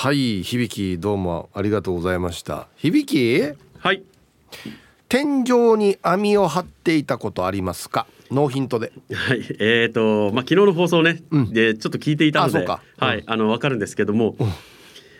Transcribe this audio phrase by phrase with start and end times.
[0.00, 2.68] はい響どうもありがとうございました。
[2.76, 4.04] 響はい。
[5.08, 8.06] 天井に網を張っていたことありますか？
[8.30, 8.92] ノーヒントで。
[9.12, 9.40] はい。
[9.58, 11.52] えーとまあ昨日の放送ね、うん。
[11.52, 12.58] でちょっと聞いていたので。
[12.58, 13.08] あそうん。
[13.08, 13.24] はい。
[13.26, 14.36] あのわかるんですけども、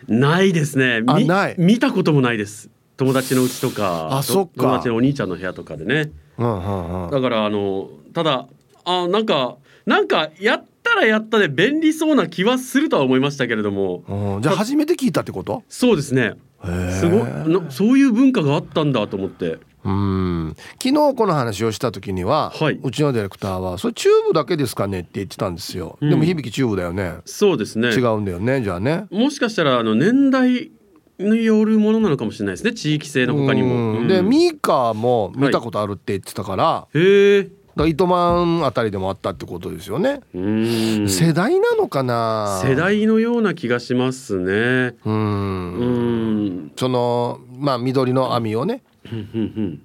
[0.07, 1.01] ないですね。
[1.01, 1.57] みあない。
[1.59, 2.71] 見たこともないです。
[2.97, 4.17] 友達のうちとか。
[4.17, 4.63] あそっか。
[4.63, 6.13] 友達のお兄ちゃんの部屋とかでね。
[6.39, 7.11] うんうんうん。
[7.11, 8.47] だからあのただ
[8.85, 9.57] あなんか
[9.87, 14.05] なんかやったらやったで便利そうな気はするとは思いましたけれども。
[14.09, 14.43] うん。
[14.43, 15.63] じゃあ初めて聞いたってこと？
[15.69, 16.35] そうですね。
[16.65, 19.59] すすごいなそういう文化があったんだと思って。
[19.85, 20.57] うん。
[20.83, 22.81] 昨日この話をした時には、はい。
[22.83, 26.11] うちのディレクターは「それチューブだけですかね?」って言ってたんですよ、うん。
[26.11, 27.19] でも響きチューブだよね。
[27.25, 27.89] そうですね。
[27.91, 29.07] 違うんだよねじゃあね。
[29.11, 30.73] もしかしたらあの年代
[31.21, 32.73] によるものなのかもしれないですね。
[32.73, 34.07] 地域性の他にも。
[34.09, 37.49] でミーカーも見たことあるって言ってたから,、へえ。
[37.83, 42.61] だ糸満あたりでもあったってことですよね、うん世代なのかな？
[42.65, 44.97] 世代のような気がしますね。
[45.05, 46.73] ううんん。
[46.77, 48.83] そのまあ緑の網をね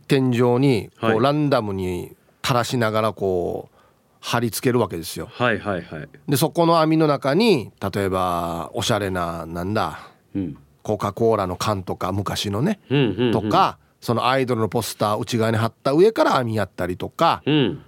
[0.08, 3.78] 天井にこう、はいランダムに垂らしながらこう
[4.20, 6.10] 貼り付けるわけですよはいはいはい。
[6.28, 10.00] でそこの網の中に例えばおしゃれななんだ
[10.36, 10.58] うん。
[10.82, 13.42] コカ・コーラの缶とか昔のねうんうんうんと。
[13.44, 17.82] か、そのアイドルのポスター内側に貼った上から網やったりとかうん。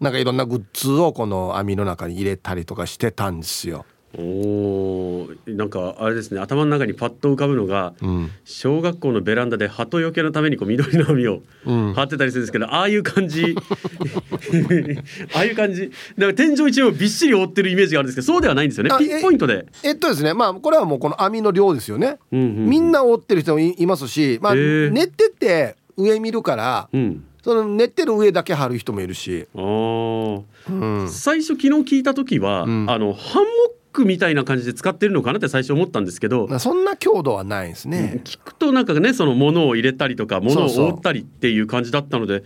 [0.00, 3.84] なんかいろんなグッズをこの網の中に入れたりとかしてたんですよ。
[4.16, 5.28] おお。
[5.46, 7.94] なんかあれですね頭の中にパッと浮かぶのが。
[8.00, 11.94] うん、小学校のベランダで鳩よけのためにこう緑の網をうん。
[11.94, 13.54] 張ってたりするんですけど、ああいう感じ。
[15.34, 15.90] ああいう感じ。
[16.16, 18.90] だから天井一をびっしり覆ってるイメージがあるんですけどそうではないんですよね。
[18.92, 22.18] あピンポイントで、えっとですねまあこれはもうこの網の量ですよね。
[22.32, 27.24] うんうんみんな覆ってる人もいいますし、まあ、寝てて上見るからうん。
[27.42, 32.90] その寝てる上だけ貼る人もいるし、うん、最初昨日聞いた時は、うん。
[32.90, 38.20] あのハンモックみたいな感じで使ってるのかなって最初思ったんですけど、まあそんな強度はないですね。
[38.24, 42.44] 聞くとなんかねその物を入れたりとか物を覆ったりっていう感じだったので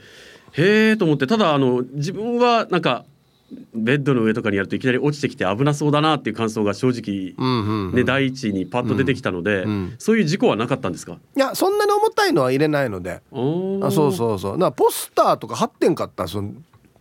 [0.52, 3.04] へえと思ってただあの自分はなんか
[3.74, 7.94] ベッドの上とかにやるといきなり落ちてきて危なそうだなっていう感想が正直、うんうんうん。
[7.94, 11.18] ね第一にパッと出てきたので、うんそういう事故はなかったんですか？
[11.36, 13.20] いやそんなに重たいのは入れないので。
[13.30, 14.52] あそううそうそう。
[14.52, 16.26] だからポスターとか貼ってんかった？
[16.28, 16.52] その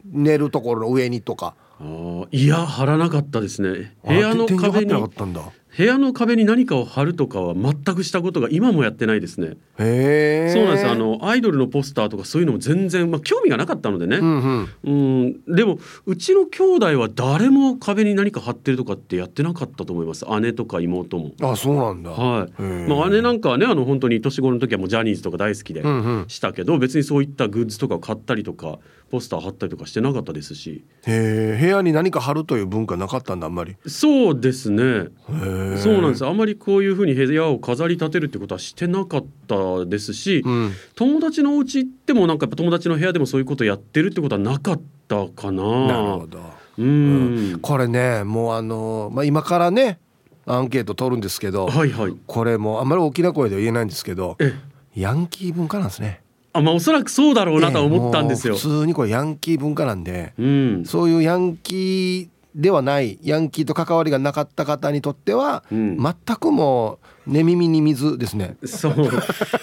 [0.06, 3.96] 寝るところの上にとかあーいや貼らなかったですね。
[4.06, 5.42] 部屋のあ天井貼って壁になかったんだ
[5.78, 9.58] 部屋の壁に何かを貼るとかは全くしたことが今もやってないですね。
[9.80, 10.54] へえ。
[10.54, 15.36] そうなんですあのアイドルのポスターとかそういうのも全然、まあ、興味がなかったのでね、うんうん。
[15.48, 20.26] うん、でもうちの兄弟は誰も壁に何か貼ってるとかってやってなかったと思います。
[20.42, 21.32] 姉とか妹も。
[21.42, 22.12] あそうなんだ。
[22.12, 22.62] はい。
[22.90, 26.26] まあ、姉なんかはねあの本当に年頃の時はもうジャニーズとか大好きでうんうん。
[26.28, 28.80] したけど、別にそういったグッズとかを買ったりとか
[29.10, 30.84] ポスター貼ったりとかしてなかったですし。
[31.08, 31.58] へえ。
[31.60, 33.78] 部屋に何か貼るという文化なかったんだあんまり。
[33.88, 34.84] そうですね。
[34.84, 36.26] へえそうなんです。
[36.26, 40.72] あまりこういうふうに部屋を飾り立てるってことはしてなかったですし、うん。
[40.96, 45.88] 友達のお家行ってもなんか友達の部屋でもそういうことやってるってことはなかったかな。
[45.88, 46.40] なるほど。
[46.78, 50.00] うん、これねもうあのまあ今からね
[50.46, 52.16] アンケート取るんですけどはいはい。
[52.26, 54.54] これもうあんまり大きな声では言えないんですけどえ
[54.96, 56.22] ヤンキー文化なんですね。
[56.54, 58.56] あまあおそらくそうだろうなとは思ったんですよ。
[58.56, 60.86] 普通にこれヤンキー文化なんでうん。
[60.86, 68.58] そういうヤンキーではないヤンキーと関わりがなかった方にとっては、うん全くもう寝耳に水ですね。
[68.66, 68.96] そう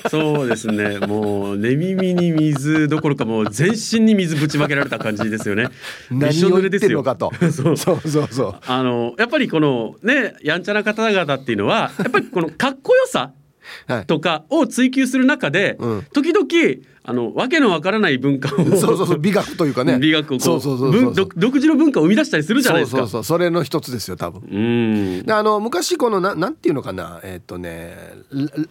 [0.08, 0.98] そうですね。
[1.00, 5.68] もう寝耳に水どころかもう全身に水ぶちまけられた感じですよね。
[6.10, 7.32] 何びしょを言って濡れですよるのかと。
[7.52, 8.60] そうそうそうそう。
[8.66, 13.32] あのやっぱりこのねやんちゃな方々っていうのはやっぱりこのかっこよさ
[13.86, 14.06] はい。
[14.06, 16.46] とかを追求する中で、うん時々
[17.08, 19.98] あのわけのわからない文化を そうそうそう美学というかね。
[19.98, 22.98] 美学をそうそうそうそう文独独自の文化を生み出したりするじゃないですか。
[22.98, 24.42] そうそうそうそれの一つですよ多分。
[24.42, 27.96] うんであの昔このななんていうのかなえっ、とね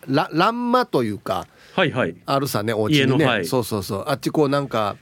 [0.08, 2.16] ららんまというかはいはい。
[2.28, 4.98] あるさねお家にね、はいそうそうそうあっちこうなんか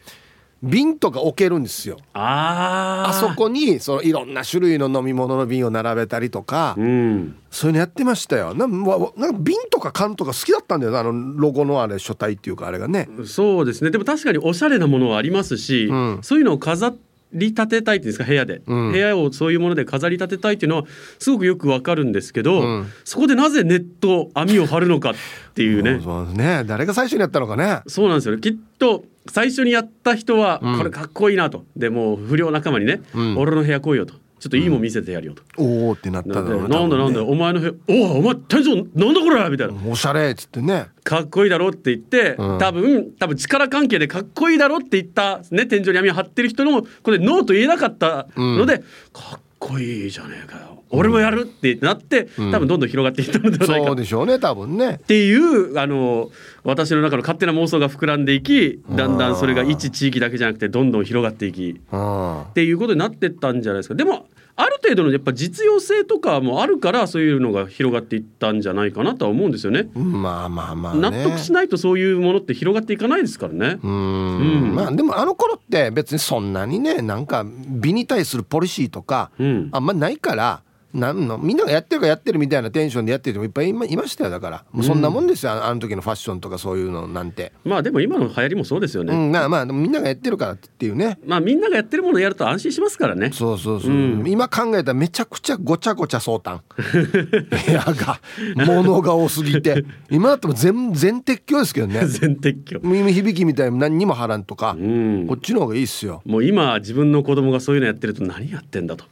[0.65, 1.97] 瓶とか置けるんですよ。
[2.13, 7.35] ああそこにそのいろんな種類の飲み物の瓶を並べたりとか、うん。
[7.51, 13.91] そういうのやってましたよなんか瓶とか缶とか好きだったんだよなあのロゴのあれ書体っていうかあれがねそうですね。
[13.91, 16.93] でも確かにおしゃれなものはありますし、うんそういうのを飾
[17.35, 18.91] り立てたいっていうんですか部屋で、うん。
[18.91, 20.83] 部屋をそういうもので飾り立てたいっていうのは
[21.19, 22.87] すごくよくわかるんですけど、うん。
[23.03, 25.13] そこでなぜネット網を張るのかっ
[25.53, 25.99] ていうね。
[26.33, 26.63] ね。
[26.65, 27.81] 誰が最初にやったのかね。
[27.87, 28.41] そうなんですよね。
[28.41, 30.77] きっと最初にやった人はうん。
[30.77, 33.37] これかっこいいなと、でもう不良仲間にね、うん。
[33.37, 34.13] 俺の部屋来いよと
[34.45, 39.73] ちょっといいもん見せてやるよと、おおってなったなんでだろうなんだなんだお前の部屋おおお前天井なんだこれみたいな。
[39.89, 40.89] おしゃれっつってね。
[41.03, 42.59] かっこいいだろって言って、うん。
[42.59, 48.83] 多分多分力関係でかっこいいだろって言ったね天井に網を張ってる人のこれノーと言えなかったので、
[49.13, 50.83] かっこいいじゃねえかよ。
[50.91, 52.51] 俺もやるってなって、うん。
[52.51, 53.77] 多分どんどん広がっていったのではな。
[53.77, 54.91] いかそうでしょうね多分ね。
[54.95, 56.29] っていうあの
[56.63, 61.81] 私の中の勝手な妄想が膨らんでいきだんだんそれが一地域だけじゃなくてどんどん広がっていき。
[61.91, 63.95] うんっていうことになってったんじゃないですか。
[63.95, 64.27] でも
[64.57, 69.89] ある程度のやっぱ実用性とかもあるからそういうのが広がっていったんじゃないかなとは思うんですよね。
[69.95, 73.79] まあまあまあね納得しないとそういうものって広がっていかないですからね。
[73.83, 80.61] ううんんまあでもあの頃って別にそんなにねなんか美に対するポリシーとかうんあんまないから
[80.95, 84.65] なんのみんながやってるからやってるみたいなテンションでやってる人もいっぱいいまいましたよだから。
[84.71, 89.13] もうそんなもんですよ、ああの時のファッションとかそういうのなんて、まあでも今の流行りもそうですよね。
[89.13, 91.19] うんまあまあみんながやってるからっていうね。
[91.25, 93.31] まあみんながやってるものをやると安心しますからね。
[93.33, 93.93] そうそうそう、う。
[93.93, 94.23] ん。
[94.25, 98.19] 今考えたらめちゃくちゃごちゃごちゃそうたん部屋が
[98.55, 99.83] 物が多すぎて。
[100.09, 102.05] 今だってもう全全撤去ですけどね。
[102.07, 102.79] 全撤去。
[102.81, 105.27] 耳響きみたいに何にも貼らんとか、うん。
[105.27, 106.21] こっちの方がいいっすよ。
[106.25, 109.05] もう今自分の子供がそういうのやってると何やってんだと。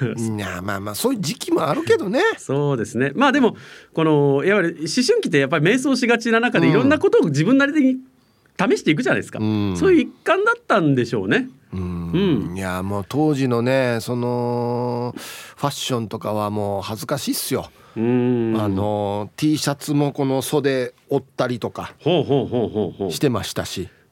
[0.36, 3.12] いやまあまあそういう時期もあるけどねそうですね。
[3.14, 3.56] まあでも
[3.94, 7.98] このいわゆる思春期ってやっぱり迷走しがちな中でうんいろんなことを自分なりに
[8.58, 9.38] 試していくじゃないですか。
[9.40, 11.48] うんそういう一環だったんでしょうね。
[11.72, 15.14] うんうんいやもう当時のねその
[15.56, 18.54] ファッションとかはもう恥ずかしいっすよ、うん。
[18.58, 23.10] あの T シャツもこの袖折ったりとかほうほうほうほうほう。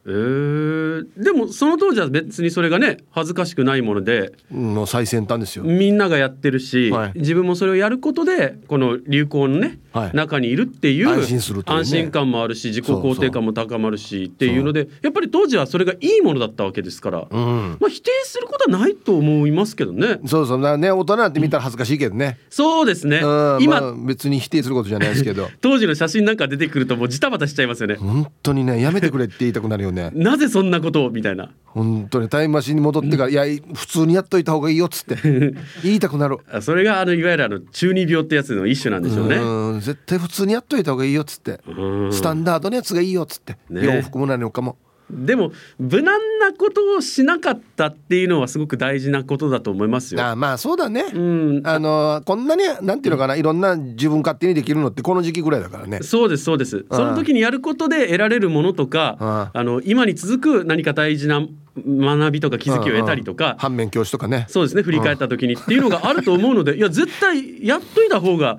[0.07, 7.13] えー、でもその当時は別にそれがね恥ずかしくないものでうんもう最先端ですよ、みんながやってるし、はい。
[7.15, 10.11] 自分もそれをやることでこの流行のね、はい。
[10.15, 11.81] 中にいるっていう安心するというね。
[11.81, 17.77] 安心感もあるし自己肯定感も高まるしっていうのでやっぱり当時はそれがいいものだったわけですから、うん。
[17.81, 20.19] まあ、否定することはないと思いますけどね。
[20.27, 20.59] そうそう。
[20.59, 25.49] なね大人なんて見たら恥ずかしいけどね、そうですね、うん今、まあ別に否定することじゃないですけど。
[25.61, 27.97] 当時の写真なんか出てくるともうジタバタしちゃいますよね。
[27.97, 30.11] 本当にねやめてくれって言いたくなるよね。
[30.13, 31.11] なぜそんなことを？
[31.11, 31.51] みたいな。
[31.67, 33.45] 本当にタイムマシンに戻ってから、いや
[33.75, 35.17] 普通にやっといた方がいいよっつって。
[35.83, 36.39] 言いたくなる。
[36.53, 39.37] あそれがあのいわゆるあの中二病ってやつの一種なんでしょうね。
[39.37, 41.61] うん絶対普通にやっといた方がいいよっつって。
[41.67, 42.13] うん。
[42.13, 43.85] スタンダードのやつがいいよっつって、ね。
[43.85, 44.77] 洋服も何もかも
[45.11, 50.25] でも無難なことをしなかったっていうのはすごく大事なことだと思いますよ。
[50.25, 56.01] あまあそうだね、うん、あのこんなになんていうのかないろんな自分勝手にできるのってこの時期ぐらいだからね。
[56.03, 56.87] そうですそうです。
[56.91, 61.47] その時にやることで得られるものとか、ああの今に続く何か大事な
[61.77, 64.47] 学びとか気づきを得たりとか、反面教師とかね。
[64.49, 68.59] そうですね振り返った時にっていうのがあると思うので、いや絶対やっといた方が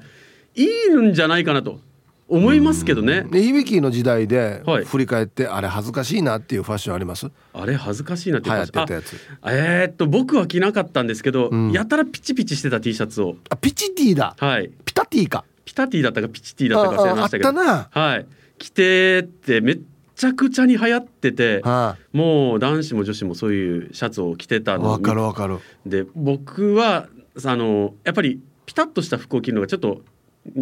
[0.55, 1.79] いいんじゃないかなと
[2.27, 3.23] 思いますけどね。
[3.29, 4.85] で響きの時代ではい。
[4.85, 7.29] 振り返ってあれ恥ずかしいなっていうファッションあります？
[7.53, 9.17] あれ恥ずかしいなって流行ってたやつ。
[9.41, 11.71] あえーっと僕は着なかったんですけど、うん。
[11.71, 13.35] やたらピチピチしてた T シャツを。
[13.49, 14.35] あピチティだ。
[14.39, 14.71] はい。
[14.85, 15.45] ピタティか。
[15.65, 17.49] ピタティだったかピチティだったか忘れましたけど。
[17.49, 18.25] あああったはい。
[18.57, 19.79] 着てってめっ
[20.15, 25.59] ちゃくちゃに流行っててはもう男子も女子もそういうシャツを着てたのわかるわかる。
[25.85, 27.07] で僕は
[27.43, 30.01] あのやっぱりピタッとした服を着るのがちょっと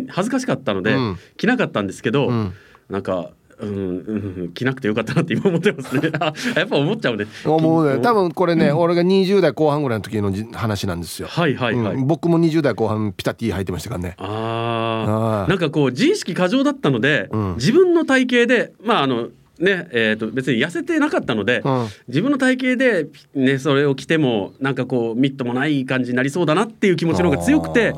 [0.09, 1.17] 恥ずかしかったので、うん。
[1.37, 2.53] 着なかったんですけど、うん。
[2.89, 6.09] なんか、うんうん、着なくてよかったなって今思ってますね。
[6.19, 7.25] あやっぱ思っちゃうね。
[7.45, 7.99] 思うね。
[8.01, 12.07] 多分分これね、俺が20代後半ぐらいの時のじ話なんですよ、はいはいはい、うん。
[12.07, 14.15] 僕も20代後半ピタティ履いてましたからね。
[14.17, 17.53] ああなんかこう自意識過剰だったので、うん。
[17.55, 21.87] 自分の体型でまああのねえー、と別に痩せてなかったので、うん。
[22.07, 27.93] 自分の体型で、ね、それを着てもなんかこうみっともない感じになりそうだなっていう気持ちの方が強くて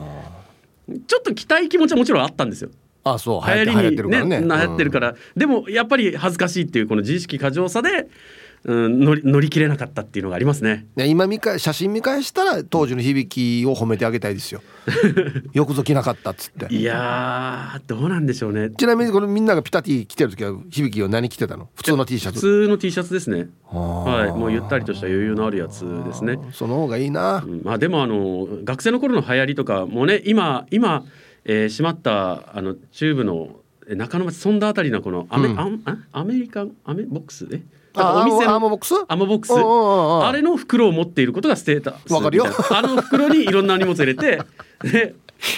[1.07, 2.69] ちょっと着たい気持ちはもちろんあったんですよ。
[3.03, 4.41] ああそう流行りに流行ってるからね。
[4.41, 8.07] ね流行ってるから、でもやっぱり恥ずかしいっていうこの自意識過剰さで、
[8.67, 10.87] うん、乗り乗り切れなかったっていうのがありますね。
[10.95, 14.61] ね今見返写真見返したら当時の響きを褒めてあげたいですよ。
[15.53, 16.73] よくぞ着なかったっつって。
[16.73, 18.71] いやーどうなんでしょうね。
[18.71, 21.69] ちなみにこれみんながピタティ着てる時は響きは何着てたの？
[21.75, 23.49] 普通の T シャ普ツ通の T シャツですね。
[23.71, 26.39] はい、もうゆったりとした余裕のあるやつですね。
[26.51, 27.43] その方がいいな。
[27.45, 31.03] うんまあでもあの学生の頃の流行りとかもね今今、
[31.45, 35.59] えー閉まったあの中部のえー中野町そんだあたりのこのアメ,、うん。
[35.59, 35.81] あん？
[35.85, 36.71] あアメリカン？
[36.83, 37.45] アメボックス？
[37.45, 37.63] ね
[37.95, 38.93] あお店のアーモボックス？
[39.07, 39.53] アマボックス。
[40.27, 42.13] あれの袋を持っていることがステータス。
[42.13, 42.45] わかるよ。
[42.71, 44.41] あの袋にいろんな荷物入れて
[44.83, 45.15] で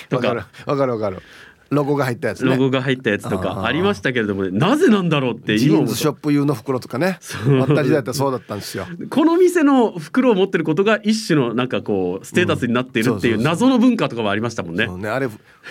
[0.10, 0.41] と わかる。
[0.41, 0.48] か。
[0.65, 1.22] わかるわかる
[1.69, 2.51] ロゴが入ったやつね。
[2.51, 5.91] ロゴが入ったやつとかありましたけれどもねなぜなんだろうって今思うと。
[5.91, 7.17] ンズショップ用の袋とかね。
[7.21, 7.59] そう。
[7.59, 8.86] あった時代だったらそうだったんですよ。
[9.09, 14.88] この店の袋を持ってることが一種のなんかこうステータスになっているっていう謎の文化とかもありましたもんね。
[14.88, 15.09] ね。
[15.09, 15.27] あれ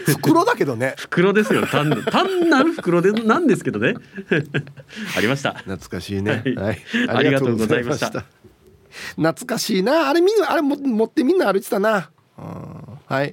[0.06, 0.94] 袋だけどね。
[0.98, 1.66] 袋ですよ。
[1.66, 3.94] 単な単なる袋でなんですけどね。
[5.16, 5.52] ありました。
[5.52, 6.42] 懐かしいね。
[6.44, 6.54] はい。
[6.54, 6.78] はい。
[7.08, 8.24] ありがとうございました。
[9.16, 10.08] 懐かしいな。
[10.08, 11.96] あれみんなあれも持ってみんな歩いてたな。
[11.96, 13.28] うんはい、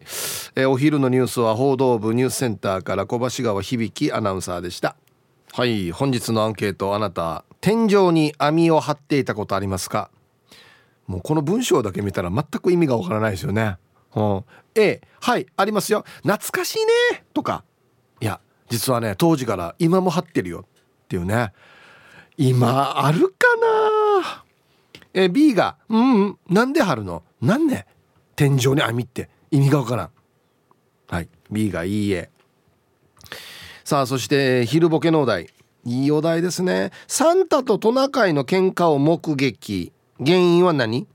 [0.56, 4.96] えーお昼のニュースは報道部ニュースセンターから小橋川響アナウンサーでした。
[5.52, 5.92] はい。
[5.92, 10.10] 本日のアンケートあなた天井に網を張っていたことありますか？
[11.06, 13.78] もうこの文章だけ見たら全く意味がわからないですよね。
[14.16, 14.46] うん、
[14.76, 16.06] A はいありますよ。
[16.24, 16.80] 懐かしい
[17.14, 17.26] ね。
[17.34, 17.66] とか。
[18.22, 20.66] いや実はね当時から今も貼ってるよ。
[21.04, 21.52] っていうね。
[22.38, 23.36] 今あるか
[24.22, 24.46] な。
[25.14, 27.22] え B が「うんうんなんで貼るの？
[27.42, 27.86] なんで？
[28.36, 30.10] 天井に網って意味がわからん」
[31.08, 31.30] はい。
[31.52, 32.30] B がいいえ。
[33.84, 35.50] さあそして昼ボケのお題。
[35.86, 36.92] いいお題ですね。
[37.08, 39.92] サンタとトナカイの喧嘩を目撃。
[40.18, 41.08] 原因は何？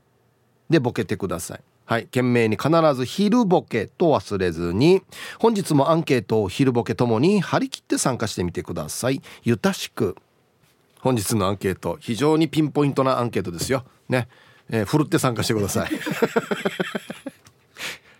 [0.69, 1.61] でボケてください。
[1.85, 2.03] はい。
[2.05, 5.01] 懸命に必ず昼ボケと忘れずに。
[5.39, 9.23] 本日もアンケートを昼ボケともに張り切って参加してみてください。
[9.43, 10.15] ゆたしく。
[11.01, 13.83] 本日のアンケート非常にピンポイントなアンケートですよ。
[14.07, 14.27] ね、
[14.69, 15.89] えー、ふるって参加してください。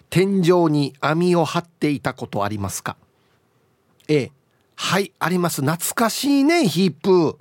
[0.10, 2.98] 天井に網を張っていたことありますか
[4.08, 4.32] ？A
[4.76, 5.62] はいあります。
[5.62, 7.38] 懐かしいねヒープ。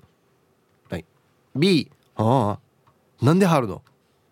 [0.90, 1.04] はい。
[1.56, 2.58] B あ
[3.20, 3.82] あなんで貼るの？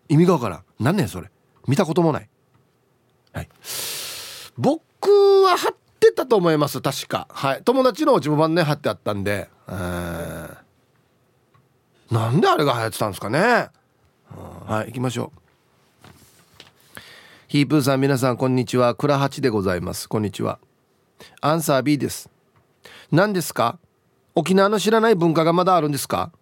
[0.09, 0.63] 意味がわからん。
[0.79, 1.31] 何ねそれ。
[1.67, 2.29] 見たこともない。
[3.33, 3.49] はい。
[4.57, 5.09] 僕
[5.43, 7.27] は貼ってたと思います確か。
[7.31, 7.63] はい。
[7.63, 9.49] 友達の自分版ね貼ってあったんで。
[12.11, 13.69] なんであれが流行ってたんですかね。
[14.67, 15.39] はい行きましょう。
[17.47, 18.95] ヒープーさん皆さんこんにちは。
[18.95, 20.09] 倉八でございます。
[20.09, 20.59] こんにちは。
[21.39, 22.29] アンサー B です。
[23.09, 23.79] 何ですか？
[24.35, 26.33] 沖縄の知らない文化がまだあるんですか？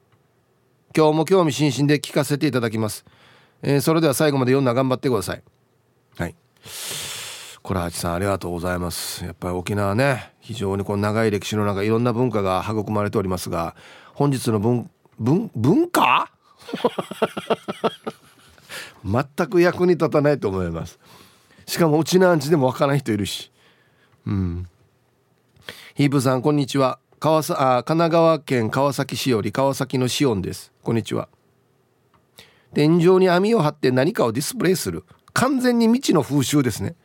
[0.98, 3.05] 今日も興味津々で聞かせていただきます、
[3.62, 5.44] えー、それでは最後まで読んだ頑張ってください。
[6.17, 6.36] はい。
[7.62, 9.24] 倉八さんありがとうございます。
[9.24, 13.75] やっぱり沖縄ね非常にこう長い歴史の中いろんな文化が育まれておりますが
[14.15, 14.89] 本日の文
[15.20, 16.32] 文文化？
[19.03, 21.00] 全く役に立たないと思います。
[21.65, 23.51] しかもうちのアンチでもわからない人いるし。
[24.25, 24.67] うん。
[25.93, 27.00] ヒープさんこんにちは。
[27.19, 30.72] 川さあ神奈川県川崎市より川崎のシオンです。
[30.84, 31.29] こんにちは。
[32.74, 35.05] 天井に網を張って何かをディスプレイする。
[35.34, 36.95] 完全に未知の風習ですね。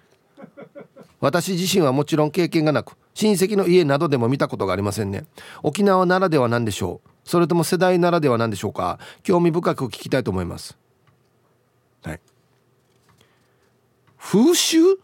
[1.21, 5.25] 私自身はもちろん経験がなく親戚の家などでも見たことがありませんね。
[5.62, 7.10] 沖縄ならでは何でしょう。
[7.31, 8.99] それとも世代ならでは何でしょうか？
[9.23, 10.77] 興味深く聞きたいと思います。
[12.03, 12.21] はい。
[14.19, 14.81] 風習？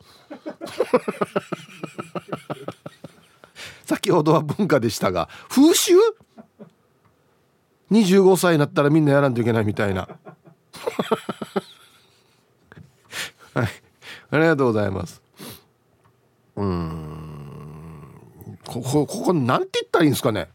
[3.87, 5.95] 先ほどは文化でしたが風習
[7.93, 10.09] ？25歳になったらみんなやらんといけないみたいな。
[13.55, 13.69] はい。
[14.33, 15.23] ありがとうございます。
[16.57, 18.59] うん。
[18.67, 20.51] ここここなんて言ったらいいんですかね？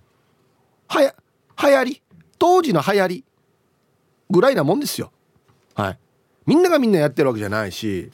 [0.89, 1.15] はや
[1.61, 2.01] 流行り
[2.39, 3.25] 当時の流行り
[4.29, 5.11] ぐらいなもんですよ。
[5.75, 5.99] はい。
[6.45, 8.11] みんながみんなやってるわけじゃないし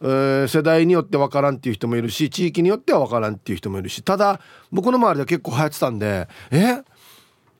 [0.00, 6.84] えー、世代によって分からんっていう人もいるし地域によっては分からんっていう人もいるしただ僕の周りでは結構流行ってたんでえ？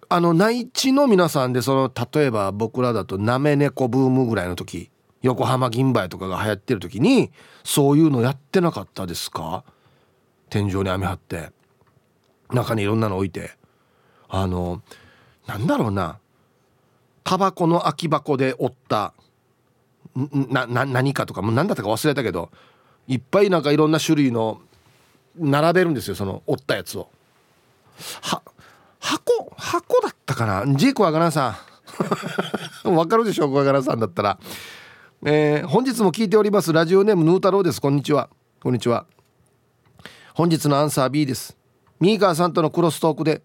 [0.08, 4.88] あの内地の皆さんでその例えば僕らだとなめ猫ブームぐらいの時
[5.22, 7.32] 横浜銀杯とかが流行ってる時に
[7.64, 9.64] そういうのやってなかったですか？
[10.48, 11.50] 天井に網張って
[12.52, 13.50] 中にいろんなの置いて。
[14.28, 14.82] あの
[15.46, 16.18] なんだろうな。
[17.24, 19.12] タバコの空き箱で折った
[20.16, 22.50] なな何かとかもう何だったか忘れたけど
[23.06, 24.62] いっぱいなんかいろんな種類の
[25.38, 27.10] 並べるんですよその折ったやつを。
[28.22, 28.42] は
[28.98, 30.74] 箱箱だったかな？
[30.74, 31.58] ジークワガナさ
[32.84, 32.88] ん。
[32.96, 34.38] わかるでしょうワガナさんだったら。
[35.24, 36.72] えー、本日も聞いております。
[36.72, 37.80] ラジオネームヌー太郎です。
[37.80, 38.30] こんにちは。
[38.62, 39.06] こんにちは。
[40.34, 41.56] 本日のアンサー B です。
[42.00, 43.42] ミーカーさんとのクロストークで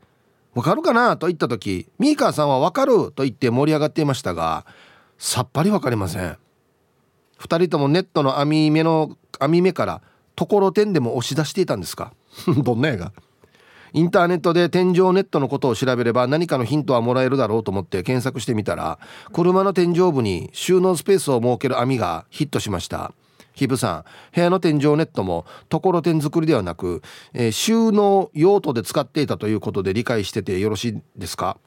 [0.54, 1.18] わかるかな？
[1.18, 4.66] と言った時ミーカーさんはわかると言って盛り上がっていましたが
[5.18, 6.38] さっぱりわかりません。
[7.40, 10.02] 2人ともネットの網目の網目から
[10.36, 12.14] ところてんでも押し出していたんですか？
[12.64, 13.12] どんな映画
[13.96, 18.98] インターネットで天井ネットのことを調べれば何かのヒントはもらえるだろうと思って検索してみたら
[19.32, 23.14] 車の天井部に収納スペースを設ける網がヒットしました。
[23.54, 27.02] ヒブさん部屋の天井ネットもところてん作りではなく、
[27.34, 31.58] えー、収納用途で使っていたということで理解しててよろしいですか？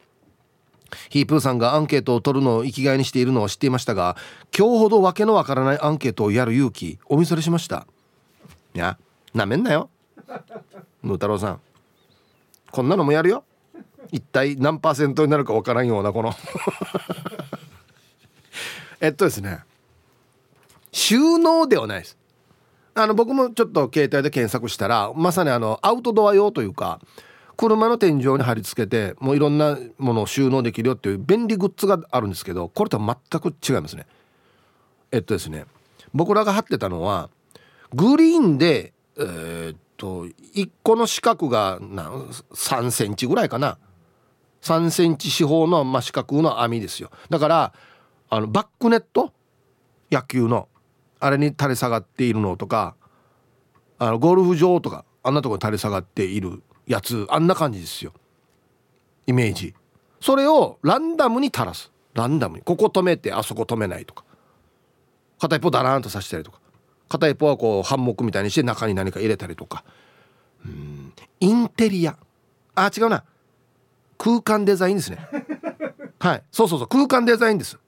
[1.10, 4.16] ヒープーさんがアンケートを取るのを生きがいにしているのを知っていましたが
[4.56, 7.86] 今日ほど訳のわからないアンケートをやる勇気お見それしました。
[8.74, 8.98] いや
[9.34, 9.90] なめんなよ。
[11.02, 11.60] ムー太郎さん。
[12.70, 13.44] こんなのもやるよ。
[14.12, 16.32] 一体何パーセントになるかわからんようなこの。
[19.00, 19.60] えっとですね。
[20.96, 22.16] 収納ではないです。
[22.94, 27.00] あの僕もちょっと携帯で検索したらまさにあのアウトドア用というか
[27.58, 34.06] 車の天井に貼り付けてもういろんなものを収納できるよっていう便利グッズがあるんですけどこれとは全く違いますね。
[35.12, 35.66] えっとですね
[36.14, 37.28] 僕らが貼ってたのは
[37.94, 42.10] グリーンでえー、っと1個の四角がな
[42.54, 43.76] 3センチぐらいかな。
[44.62, 47.10] 3センチ四方の、まあ、四角の網ですよ。
[47.28, 47.74] だから
[48.30, 49.30] あのバックネット？
[50.10, 50.68] 野球の。
[51.20, 52.94] あれに垂れ下がっているのとか
[53.98, 58.12] あのゴルフ場とかあんなとこに垂れ下がっているやつあんな感じですよ。
[59.26, 59.74] イメージ。
[60.20, 61.90] それをランダムに垂らす。
[62.14, 62.62] ランダムに。
[62.62, 64.24] ここ止めてあそこ止めないとか。
[65.40, 66.60] 片一方ダラーンとさしたりとか。
[67.08, 69.84] 片一方はこうハンモックみたいにして中に何か入れたりとか。
[70.64, 71.12] うん。
[71.40, 72.16] インテリア。
[72.74, 73.24] あ違うな。
[74.18, 75.18] 空間デザインですね。
[76.18, 76.42] はい。
[76.50, 76.88] そうそうそう。
[76.88, 77.78] 空間デザインです。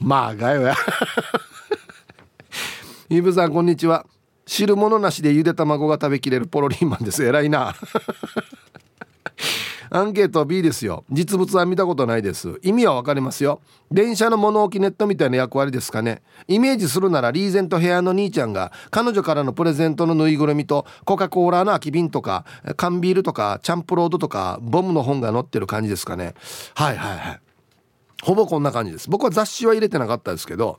[0.00, 0.74] まあがよや。
[3.10, 4.06] イブさんこんにちは。
[4.46, 7.24] 汁物なしでゆで卵が食べきれるポロリンマンです。
[7.24, 7.74] 偉いな。
[9.92, 11.04] アンケート B ですよ。
[11.10, 12.60] 実物は見たことないです。
[12.62, 13.60] 意味はわかりますよ。
[13.90, 16.22] 電車の物置ネットみたいな役割ですかね。
[16.48, 22.44] イメージするならリーゼント部屋の兄ちゃんが彼女からのプレゼントのぬいぐるみとコカ・コーラの空き瓶とか
[22.76, 26.34] 缶ビールとかチャンプロードとかボムの本が載ってる感じですかね。
[26.74, 27.40] はいはいはい。
[28.22, 29.08] ほぼこんな感じです。
[29.08, 30.78] 僕は雑誌は入れてなかったですけど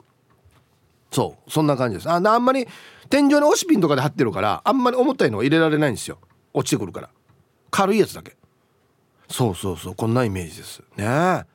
[1.12, 2.10] そうそんな感じです。
[2.10, 2.67] ああんまり
[3.10, 6.17] 天井に押しピンとかで貼ってるからあんまり重たいのは入れられないんですよ。
[6.53, 7.10] 落ちてくるから。
[7.69, 8.36] 軽いやつだけ。
[9.29, 10.81] そうそうそうこんなイメージです。
[10.98, 11.45] ね。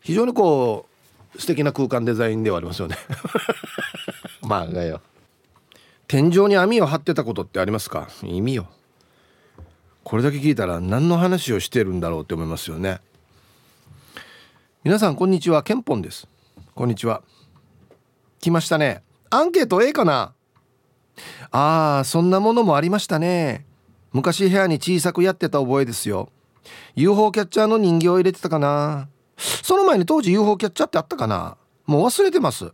[0.00, 0.86] 非常にこ
[1.34, 2.96] う素敵な空間デザインではありますよね。
[4.42, 5.00] まあがよ。
[6.06, 8.08] 天井に網を張ってたことってありますか？
[8.22, 8.68] 意味よ。
[10.04, 13.00] これだけ聞いたら何の話をしてるんだろうって思いますよね。
[14.84, 15.62] 皆さんこんにちは。
[15.62, 16.28] ケンポンです。
[16.74, 17.22] こんにちは。
[18.38, 19.02] 来ましたね。
[19.30, 20.34] アンケート A かな？
[21.50, 23.64] あーそんなものもありましたね。
[24.12, 26.28] 昔部屋に小さくやってた覚えですよ。
[26.96, 29.08] UFO キャッチャーの人形を入れてたかな。
[29.38, 31.56] その前に当時 UFO キャッチャーってあったかな？
[31.86, 32.70] もう忘れてます。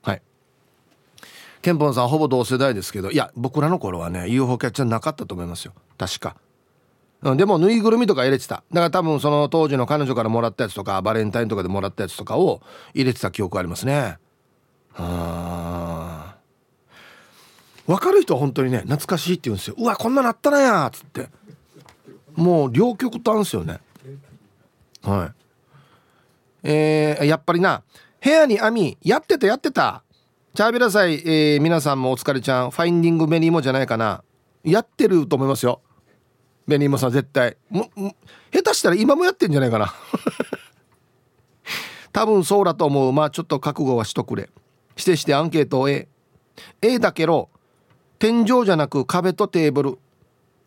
[0.00, 0.22] はい。
[1.60, 3.10] ケンポンさんほぼ同世代ですけど。
[3.10, 5.74] いや僕らの頃はね UFO キャッチャーなかったと思いますよ。
[5.98, 6.36] 確か。
[7.22, 8.62] うんでもぬいぐるみとか入れてた。
[8.72, 12.62] だから多分その当時の彼女からもらったやつとかバレンタインとかでもらったやつとかを
[12.94, 14.18] 入れてた記憶ありますね。
[14.92, 16.36] はあ
[17.86, 19.74] 分かる人は本当にね懐かしいって言うんですよ。
[19.78, 21.28] うわこんななったなやっつって。
[22.36, 23.80] もう両極端ですよね。
[25.02, 25.40] はい。
[26.62, 27.82] えー、やっぱりな
[28.22, 30.02] 部屋に網やってたやってた。
[30.54, 32.70] チャービラさい、えー、皆さんもお疲れちゃん。
[32.70, 34.22] ファインディングベニーモじゃないかな。
[34.64, 35.80] やってると思いますよ。
[36.66, 37.56] ベニーモさん絶対。
[37.68, 37.90] も
[38.52, 39.92] 下手したら今もやってんじゃないかな。
[42.12, 43.12] 多分そうだと思う。
[43.12, 44.50] まあちょっと覚悟はしとくれ。
[44.96, 46.08] してしてアンケートを A
[46.82, 47.48] A だけど
[48.18, 49.98] 天井じゃなく壁とテーブル。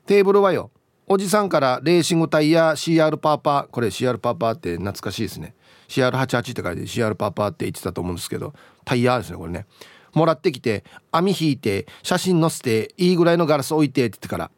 [0.06, 0.71] テーブルはよ。
[1.08, 3.67] おじさんからレーシングタイヤ CR パーパー。
[3.67, 5.53] これ CR パーパーって懐かしいですね。
[5.89, 8.53] CR88 って書いて CR パーパーって言ってたと思うんですけど
[8.84, 9.65] タイヤですねこれね。
[10.13, 14.51] もらってきて網引いて写真載せていいぐらいのガラス置いてって言ってから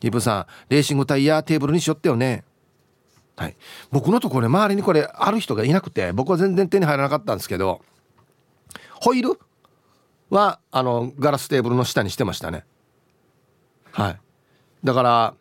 [0.00, 2.44] ヒブさんレーシングタイヤテーブルにしよってよね。
[3.36, 3.56] はい。
[3.90, 7.82] 僕のところ周りにこれある人がいなくて僕は全然手に入らなかったんですけど
[9.00, 9.38] ホイール
[10.30, 12.64] はあのガラステーブルの下にしてましたね。
[13.92, 14.20] はい。
[14.84, 15.34] だから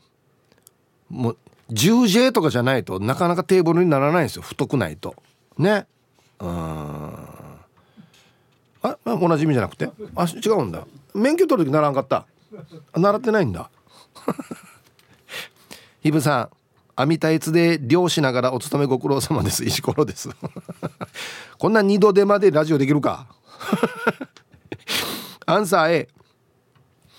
[1.10, 1.38] もう
[1.72, 4.42] 10J とかじゃないとなかなかテーブルにならないんですよ。
[4.42, 5.16] 太くないと。
[5.58, 5.88] ね。
[6.40, 6.50] うん。
[8.84, 9.90] あ同じ意味じゃなくて？
[10.16, 10.86] あ違うんだ。
[11.14, 12.28] 免許取る時ならんかった。
[12.96, 13.72] 習ってないんだ。
[16.02, 16.50] ひぶさん
[16.96, 19.66] 網タイツで漁しながらお勤めご苦労様です。
[19.66, 20.30] 石ころです。
[21.60, 23.28] こんな二度手間でラジオできるか？
[25.46, 26.10] アンサー A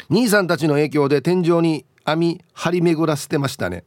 [0.08, 3.84] 兄さんたちの影響で天井に網張り巡らせてましたね。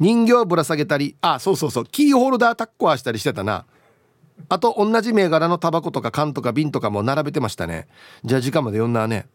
[0.00, 1.86] 人形ぶら下げたりあそうそうそう。
[1.86, 3.66] キーホルダータッコアしたりしてたな。
[4.48, 7.86] あと同じ銘柄のタバコとか缶とか瓶とかも並べてましたね。
[8.24, 9.26] じゃあ時間まで読んだね。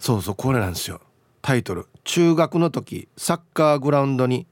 [0.00, 1.00] そうそうこれなんですよ。
[1.42, 1.86] タイトル。
[2.04, 4.46] 中学の時サッカーグラウンドに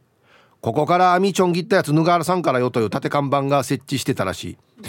[0.61, 4.59] ここから網ちょん切ったやつヌガーラさんからよという縦看板が設置してたらしい。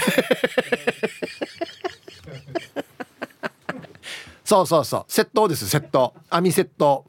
[4.43, 5.05] そうそうそう。
[5.07, 5.65] 窃盗です。
[5.65, 7.05] 窃盗網窃盗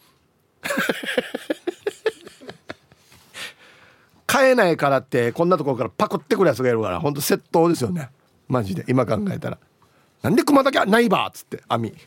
[4.27, 8.11] 買えないからってこんなところからパクってくるやつがいるからほんと窃盗ですよね。
[8.47, 8.85] マジで。
[8.87, 9.59] 今考えたら
[10.23, 11.95] なんで熊だけはないばっつって網。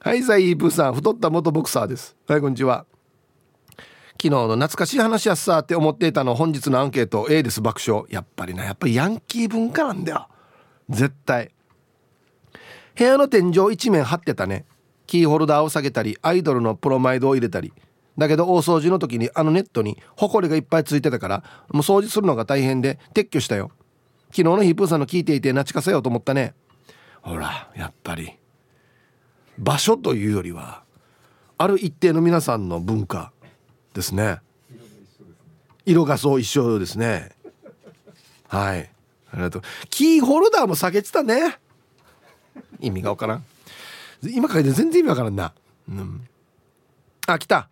[0.00, 2.16] はいさいブさん太った元ボクサーです。
[2.26, 2.86] はいこんにちは。
[4.12, 8.04] 昨日の懐かしい話やっさって思っていたの本日のアンケート A です爆笑。
[8.08, 10.28] やっぱりなやっぱりヤンキー文化なんだよ。
[10.88, 11.50] 絶対。
[12.96, 14.64] 部屋の天井一面張ってたね。
[15.06, 17.74] キーホルダーを下げたりアイドルのプロマイドを入れたり。
[18.16, 23.70] だけど大掃除の時にあのネットにホコリがいっぱいついてたからもう掃除するのが大変で撤去したよ。
[24.30, 26.54] 昨日のヒープーさんの聞いていてなちかせようと思ったね。
[27.22, 28.32] ほらやっぱり。
[29.58, 30.84] 場所というよりは
[31.56, 33.32] ある一定の皆さんの文化
[33.92, 34.40] ですね。
[35.84, 37.30] 色がそう一緒ですね。
[38.46, 38.90] はい。
[39.32, 39.62] ありがとう。
[39.90, 41.58] キーホルダーも下げてたね。
[42.80, 43.44] 意味がわからん。
[44.22, 45.52] 今書いて全然意味わからんな。
[45.88, 46.28] うん。
[47.26, 47.68] あ来た。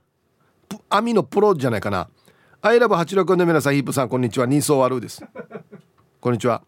[0.89, 2.09] 網のプロじゃないかな。
[2.61, 4.47] アイラブ86の皆さんヒープさんこんにちは。
[4.47, 5.23] 人相悪です。
[6.27, 6.63] こんにちは。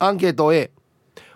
[0.00, 0.72] アンケート A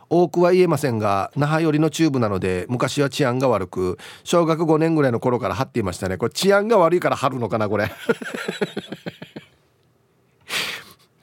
[0.08, 6.16] 多くは言えませんが那覇寄りの中部なので昔は治安が悪く小学5年ぐらいの頃から張っていましたね。
[6.16, 7.88] これ治安が悪いから張るのかなこれ。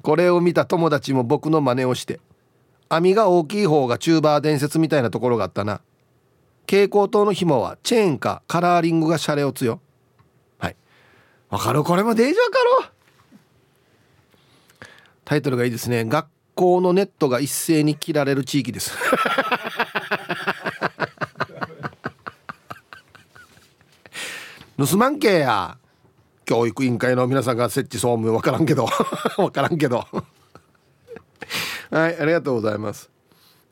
[0.02, 2.22] これを見た友達も僕の真似をして
[2.88, 5.82] 網が大きい方がチューバー伝説みたいなところがあったな。
[6.62, 9.82] 蛍光灯の紐はチェーンかカラーリングがシャレオツよ
[10.60, 10.78] はい。
[11.50, 11.84] わかる？
[11.84, 12.92] これもデージわかる？
[15.26, 16.06] タイトルがいいですね。
[16.06, 16.26] 学
[16.58, 18.92] 校のネットが一斉に切られる地域です。
[24.78, 25.78] 盗まんけや。
[26.46, 28.88] 教育委員会の皆さんが設置総務分からんけど。
[29.38, 30.08] 分からんけど。
[31.92, 33.10] はいありがとうございます。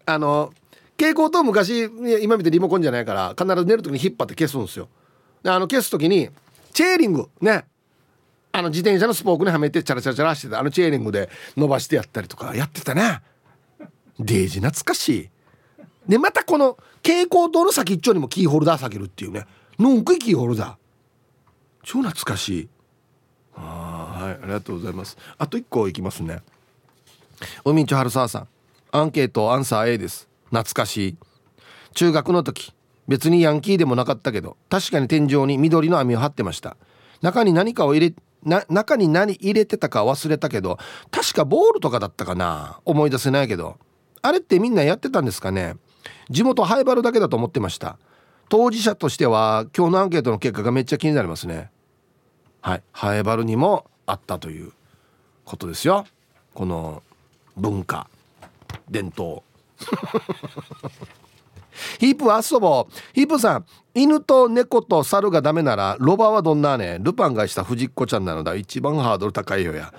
[0.05, 0.53] あの
[0.97, 1.89] 蛍光灯昔
[2.21, 4.89] 今見てリモコンじゃないから必ず寝る時に引っ張って消すんですよ。
[5.41, 6.29] であの消す時に
[6.73, 7.29] チェーリング。
[7.41, 7.65] ね
[8.57, 10.59] あの自転車のスポークにはめてチャラチャラチャラしてた。
[10.59, 13.21] あのチェーニングで伸ばしてやったりとかやってたね
[14.17, 15.29] デージ懐かしい
[16.07, 19.45] でまたこの蛍光灯の先っちょにもキーホルダー下げるっていうね。
[19.77, 20.75] のんくいキーホルダー。
[21.83, 22.69] 超懐かしい。
[23.55, 25.17] あはいありがとうございます。
[25.37, 26.41] あと1個いきますね。
[27.63, 28.47] おみんちょはるささん。
[28.91, 30.29] アンケートアンサー A です。
[30.45, 31.17] 懐かしい。
[31.93, 32.73] 中学の時。
[33.07, 36.77] 別にヤンキーでもなかったけど確かに天井に緑の網を張ってました。
[37.21, 38.15] 中に何かを入れ
[38.45, 40.77] 中に何入れてたか忘れたけど
[41.11, 42.79] 確かボールとかだったかな。
[42.85, 43.77] 思い出せないけど。
[44.21, 45.75] あれってみんなやってたんですかね。
[46.29, 47.97] 地元ハイバルだけだと思ってました。
[48.49, 51.71] 当事者としては今日のアンケートの結果がめっちゃ気になりますね。
[52.61, 52.83] はい。
[52.91, 54.71] ハイバルにもあったという
[55.43, 56.05] ことですよ。
[56.53, 57.03] この
[57.57, 58.07] 文化。
[58.89, 59.41] 伝統。
[61.99, 62.93] ヒープ遊ぼう。
[63.13, 66.97] ヒープさん犬と猫と猿がダメならロバはどんなね？
[67.01, 68.55] ルパンがした藤子ちゃんなのだ。
[68.55, 69.93] 一番ハードル高いよや。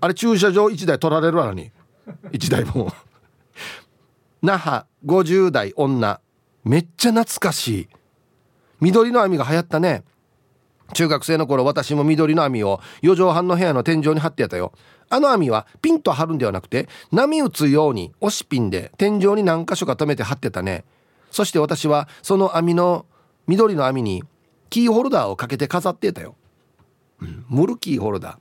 [0.00, 1.70] あれ駐車場1台取られるわのに。
[2.32, 2.92] 1台も。
[4.42, 6.20] 那覇50代女。
[6.64, 7.88] めっちゃ懐かしい。
[8.80, 10.04] 緑の網が流行ったね。
[10.94, 14.72] 中学生の頃私も緑の網を4畳半の部屋の天井に貼ってやったよ。
[15.10, 20.84] あの網はピンと張るんではなくて波打つように押しピンで天井に何箇所か止めて貼ってたね。
[21.30, 23.06] そして私はその網の
[23.46, 24.24] 緑の網に
[24.70, 26.36] キーホルダーをかけて飾ってたよ、
[27.20, 28.38] うん、ムルキーホルダー、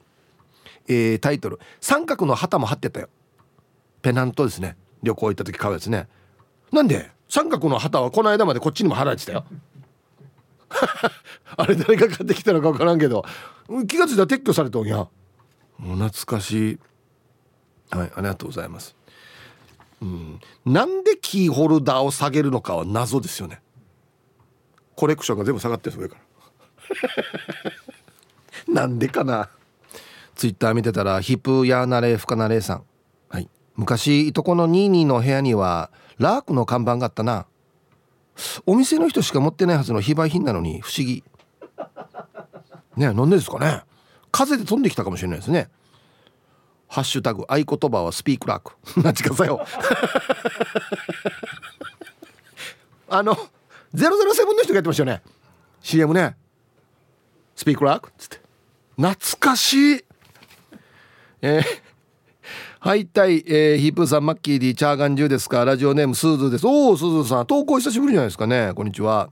[0.87, 1.59] えー、タイトル。
[1.81, 3.09] 三角の旗も貼ってたよ。
[4.01, 4.77] ペナントですね。
[5.03, 6.07] 旅行行った時買うやつね。
[6.71, 7.11] なんで？
[7.29, 9.45] 三角の旗はこの間までこっちにも貼られてたよ。
[11.57, 13.25] あれ誰が買ってきたのか分からんけど。
[13.87, 15.07] 気が付いたら撤去されとんや。
[15.77, 16.79] もう懐かしい。
[17.89, 18.96] はいありがとうございます。
[20.01, 23.61] うん、なんでキーホルダーを下げるのかは謎ですよね。
[24.95, 26.17] コレクションが全部下がってる上か
[28.67, 28.73] ら。
[28.73, 29.49] なんでかな。
[30.35, 32.83] ツイッター見てたらヒップヤーナレーフカナレーさん。
[33.29, 33.49] はい。
[33.75, 37.47] 昔いとこのニーニーの部屋にはラークの看板があったな。
[38.67, 41.23] お店の人しか持ってないはずの非売品なのに不思議。
[42.95, 43.83] ねなんでですかね。
[44.31, 45.69] 風で飛んできたかもしれないですね
[46.87, 48.73] ハッシュタグ合言葉はスピークラーク。
[49.01, 49.65] なちかさよ。
[53.09, 53.35] あの
[53.93, 55.21] 007の人がやってましたよね。
[55.81, 56.35] CM ね。
[57.55, 58.09] スピークラーク？
[58.09, 58.41] っつって。
[58.95, 60.05] 懐かしい。
[61.41, 61.63] えー、
[62.79, 65.63] はいたい、えー、ヒープーさんマッキーディチャーガンジュですか？
[65.63, 66.65] ラジオネームスーズーです。
[66.65, 68.71] おおスーズーさん投稿久しぶりじゃないですかね。
[68.75, 69.29] こんにちは。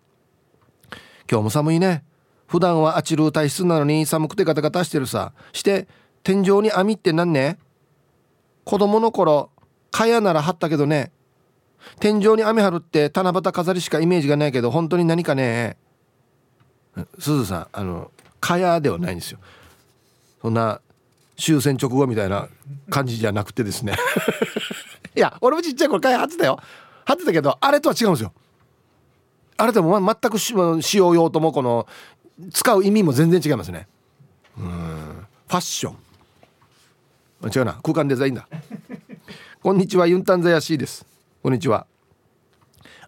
[1.30, 2.04] 今日も寒いね。
[2.48, 5.34] 普段はあちる体質なのに寒くてガタガタしてるさ。
[5.52, 5.88] して
[6.26, 7.60] 天井に網って何ね？
[8.64, 9.52] 子供の頃
[9.92, 11.12] 蚊帳なら張ったけどね。
[12.00, 15.78] 天井に網張るって七夕飾りしかイメージがないけど本当に何かね？
[17.20, 18.12] すずさんあの
[18.42, 19.40] 蚊帳ではないんですよ。
[20.42, 20.82] そんな
[21.38, 22.50] 終戦直後みたいな
[22.90, 23.94] 感じじゃなくてですね。
[25.16, 26.60] いや俺もちっちゃい頃蚊帳張ってたよ。
[27.06, 28.34] 張ってたけどあれとは違うんですよ。
[29.58, 30.56] あれとも全く使
[30.98, 31.86] 用用途もこの
[32.52, 33.88] 使う意味も全然違いますね。
[34.58, 35.28] うん。
[35.48, 36.05] ファッション。
[37.44, 37.74] 違うな。
[37.84, 38.48] 空間デザインだ。
[39.62, 40.08] こんにちは。
[40.08, 41.06] ユンタンザヤシーです。
[41.44, 41.86] こんにちは。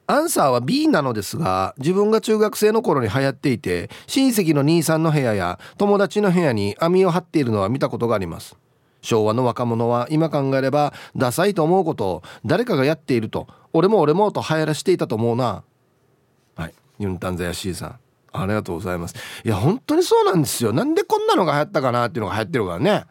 [0.10, 8.56] アンサーは B なのですが自分が中学生の頃に流行っていて親戚の兄さんの部屋や友達の部屋に網を張っているのは見たことがあります。
[9.02, 15.64] 昭和の若者は今考えればダサいと思うことを誰かがやっていると俺も俺もと流行らしていたと思うな。
[16.56, 16.74] はい。
[17.00, 18.00] ユンタンザヤシーさん。
[18.32, 19.16] ありがとうございます。
[19.44, 20.72] いや本当にそうなんですよ。
[20.72, 23.06] なんでこんなのが流行ったかなっていうのが流行ってるからね。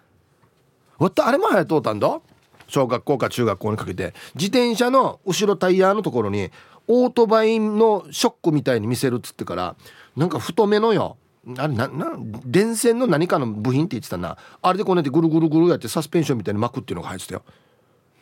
[0.99, 2.21] わったあれも流行っとったんだ。
[2.69, 4.15] 小学校か中学校にかけて。
[4.35, 6.51] 自転車の後ろタイヤのところに
[6.89, 9.77] オートバイのショックみたいに見せるっつってから
[10.17, 11.17] なんか太めのよ
[11.59, 14.37] あれなな電線の何かの部品って言ってたな。
[14.63, 17.43] あれでこうやってぐるぐるぐるやってサスペンションみたいに巻くっていうのが入ってたよ。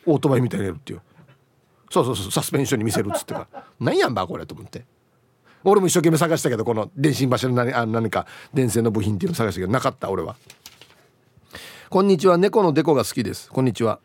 [0.05, 1.01] オートバイみたいにやるっていう。
[1.89, 3.63] そうそうそうサスペンションに見せるっつってから。
[3.79, 4.85] 何やんばこれと思って。
[5.63, 10.35] 俺も一生懸命探したけどこの電信柱の何あ何か電線の部品っていうの探したけどなかった俺は。
[11.87, 12.37] こんにちは。
[12.37, 13.47] 猫のデコが好きです。
[13.47, 13.99] こんにちは。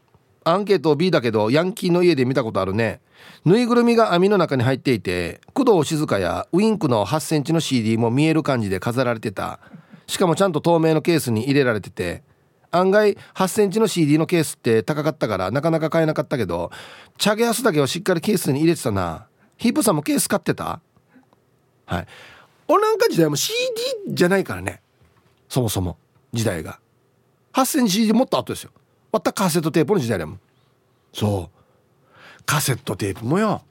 [0.45, 3.01] アンケート B だけどヤンキーの家で見たことあるね。
[3.47, 9.61] ぬいぐるみが網の中に入っていて工藤静香やウインクの8センチの CD も見える感じで飾られてた。
[10.07, 12.23] しかもちゃんと透明のケースに入れられてて
[12.71, 16.71] 案外8センチの CD のケースって高かったからなかなか買えなかったけど
[17.17, 19.27] チャゲアスだけはしっかりケースに入れてたな。
[19.57, 20.81] ヒープさんもケース買ってた？
[21.87, 22.07] はい。
[22.69, 23.55] 俺なんか時代も CD
[24.09, 24.83] じゃないからね。
[25.49, 25.97] そもそも
[26.35, 26.79] 時代が。
[27.53, 28.71] 8センチ CD もっと後ですよ。
[29.13, 30.41] またカセットテープの時代だもん。
[31.13, 32.43] そう。
[32.47, 33.63] カセットテープもよ。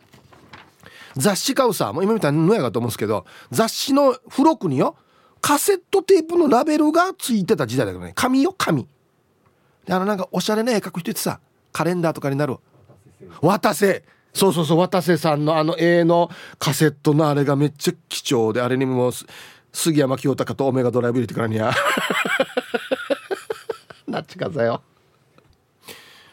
[1.16, 4.96] 雑誌買うさもう今みたいにのやかと思うんですけど雑誌の付録によ
[5.42, 8.12] カセットテープのラベルがついてた時代だからね。
[8.16, 8.88] 紙よ紙。
[9.86, 11.40] であのなんかおしゃれな絵描く人ってさ
[11.72, 12.58] カレンダーとかになる。
[13.42, 14.04] 渡せ。
[14.34, 19.12] そうそうそう渡瀬さんのあの絵のカセットのあれがめっちゃ貴重であれにも
[19.74, 21.74] 杉山清隆とオメガドライブ入れてからにゃ。
[24.10, 24.82] なっちかさよ。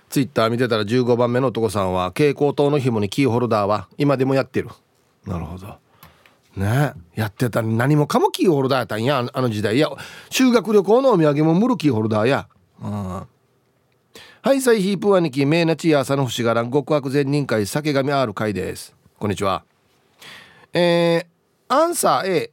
[0.08, 4.68] ツイッター見てたら15番目の男さんは蛍光灯の紐にキーホルダーは今でもやってる。
[5.26, 5.76] なるほど。
[6.56, 6.92] ね。
[7.14, 9.76] やってた何もかもキーホルダーやったんやあの時代。
[9.76, 9.90] いや
[10.30, 12.48] 修学旅行のお土産もムルキーホルダーや。
[12.82, 13.26] うん。
[14.42, 18.94] はいサイヒープ兄貴メイナチア朝の節がらん極悪善人会酒神 R 会です。
[19.18, 19.64] こんにちは。
[20.72, 22.52] えー、アンサー A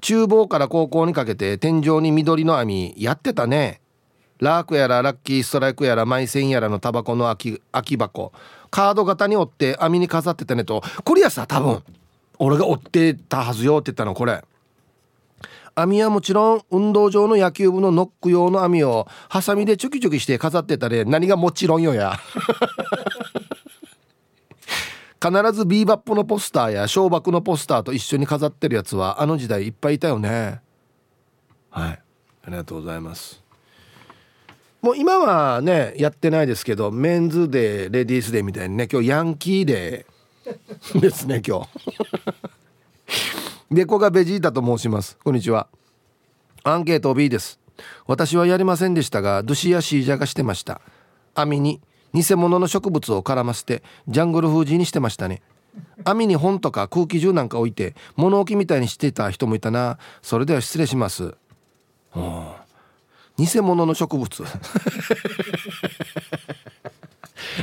[0.00, 3.80] 厨房から高校にかけて天井に緑の網やってたね
[4.40, 8.32] ラークやらラッキーストライクやらマイセンやらのタバコの空き空き箱。
[8.70, 10.82] カード型に折って網に飾ってたねと。
[11.04, 11.82] これやさ多分
[12.38, 14.44] 俺が折ってたはずよって言ったのこれ。
[15.76, 22.18] 網はもちろん運動場の野球部のノック用の網をハサミでチョキチョキして飾ってたで何がもちろんよや。
[25.22, 30.60] 必ずビーバップのポスターや小爆のポスターと一緒に飾ってるやつはあの時代いっぱいいたよね。
[31.70, 32.00] はい。
[32.46, 33.43] ありがとうございます。
[34.84, 41.68] もう今はねやってないですけどメンズデーレディースデーみたいにね今日ヤンキーデー ですね今日。
[43.70, 45.16] 猫がベジータと申します。
[45.24, 45.68] こんにちは。
[46.64, 47.58] アンケート B です。
[48.06, 50.82] 私はやりませんでしたがドゥシやシージャがしてました。
[51.34, 51.80] 網に
[52.12, 55.40] 偽物の植物を絡ませてジャングル封じにしてましたね。
[56.04, 59.96] 網に本とか空気銃なんか置いて物置みたいにしてた人もいたな。
[60.20, 61.34] それでは失礼します
[63.38, 64.44] 偽物の植物。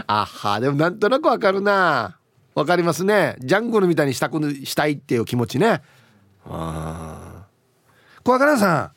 [0.07, 2.17] あはでもなんとなくわかるな。
[2.53, 3.37] わかりますね。
[3.39, 5.81] ジャングルみたいにしたくしたいっていう気持ちね。
[6.45, 7.45] あ
[8.23, 8.91] 小若さ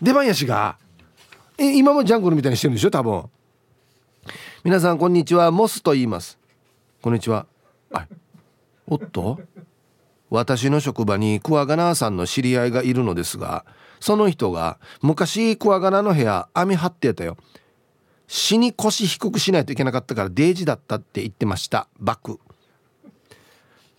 [0.00, 0.76] ん出番やしが
[1.58, 2.90] え今もジャングルみたいにしてるんでしょ？
[2.90, 3.24] 多分。
[4.62, 5.50] 皆さんこんにちは。
[5.50, 6.38] モスと言います。
[7.00, 7.46] こんにちは。
[7.90, 8.08] はい
[8.86, 9.40] おっと？
[10.30, 13.64] 私の職場にクワガナーさんの知り合いがいるのですが
[14.02, 17.36] その人が昔クワガナの部屋網張ってたよ。
[18.26, 21.86] 死に腰低くしないといけなかったからデージだったって言ってました。
[22.00, 22.40] バク。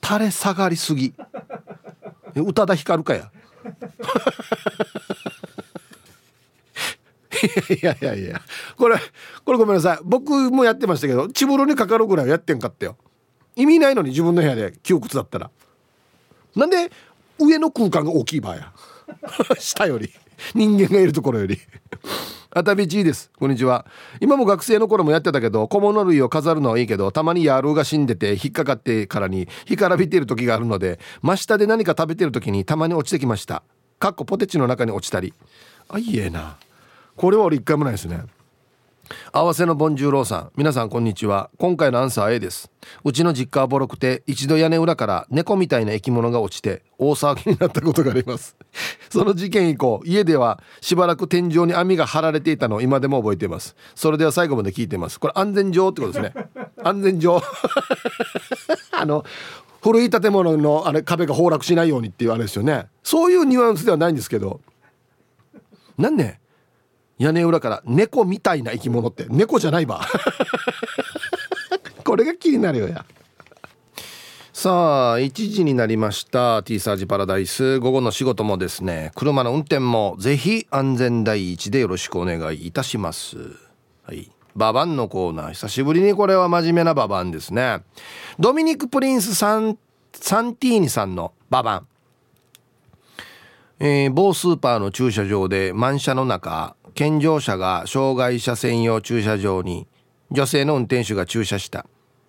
[0.03, 1.13] 垂れ下がりすぎ。
[2.35, 3.31] 宇多田ヒカルかや。
[7.69, 8.41] いやいやいや
[8.77, 8.97] これ
[9.45, 9.99] これごめんなさい。
[10.03, 12.97] 僕もやってましたけどチブルにかかるぐらいはやってんかったよ。
[13.55, 15.49] 意味ないのに自分の部屋で窮屈だったら。
[16.57, 16.91] なんで
[17.39, 18.73] 上の空間が大きい場合や。
[19.59, 20.09] 下より。
[20.55, 21.59] 人間がいるところより。
[22.55, 23.31] 熱海 G です。
[23.37, 23.85] こんにちは。
[24.19, 33.63] 今も学生の頃もやってたけど小物類を飾るのはいいけどたまに野郎が死んでて引っかかってからに干からびてる時があるので真下で何か食べてる時にたまに落ちてきました。
[33.97, 35.33] かっこポテチの中に落ちたり。
[35.89, 36.57] あいいえな。
[37.15, 38.23] これは俺一回もないですね。
[39.31, 41.49] 合わせのボンジューローさん皆さんこんにちは。
[41.57, 42.71] 今回のアンサー A です。
[43.03, 48.55] うちの実家はボロくて一度屋根裏から猫みたいな生き物が落ちて大騒ぎになったことがあります。
[49.09, 53.75] その事件以降家ではしばらく天井に網が張られていたのを今でも覚えています。
[53.95, 55.19] それでは最後まで聞いてます。
[55.19, 56.47] これ安全上ってことですね。
[56.83, 57.41] 安全上。
[58.91, 59.23] あの
[59.81, 62.87] 古い建物のあれ壁が崩落しないようにっていうあれですよね。
[63.03, 64.61] そういうニュアンスではないんですけど。
[65.97, 66.39] なんで
[67.23, 70.01] 屋根裏から猫みたいな生き物って猫じゃないば
[72.03, 73.05] これが気になるよや。
[74.51, 76.63] さあ1時になりました。
[76.63, 77.79] T サージパラダイス。
[77.79, 83.37] 午後の仕事もですね車の運転もぜひ安全第一でよろしくお願いいたします。
[84.03, 84.29] はい。
[84.55, 85.51] ババンのコーナー。
[85.53, 87.83] 久しぶりにこれは真面目なババンですね。
[88.37, 89.77] ドミニク・プリンスサン
[90.11, 91.87] サンティーニさんのババン。
[93.79, 99.87] えー、某スーパーの駐車場で満車の中健常者が障害者専用駐車場に
[100.31, 101.85] 女性の運転手が駐車した。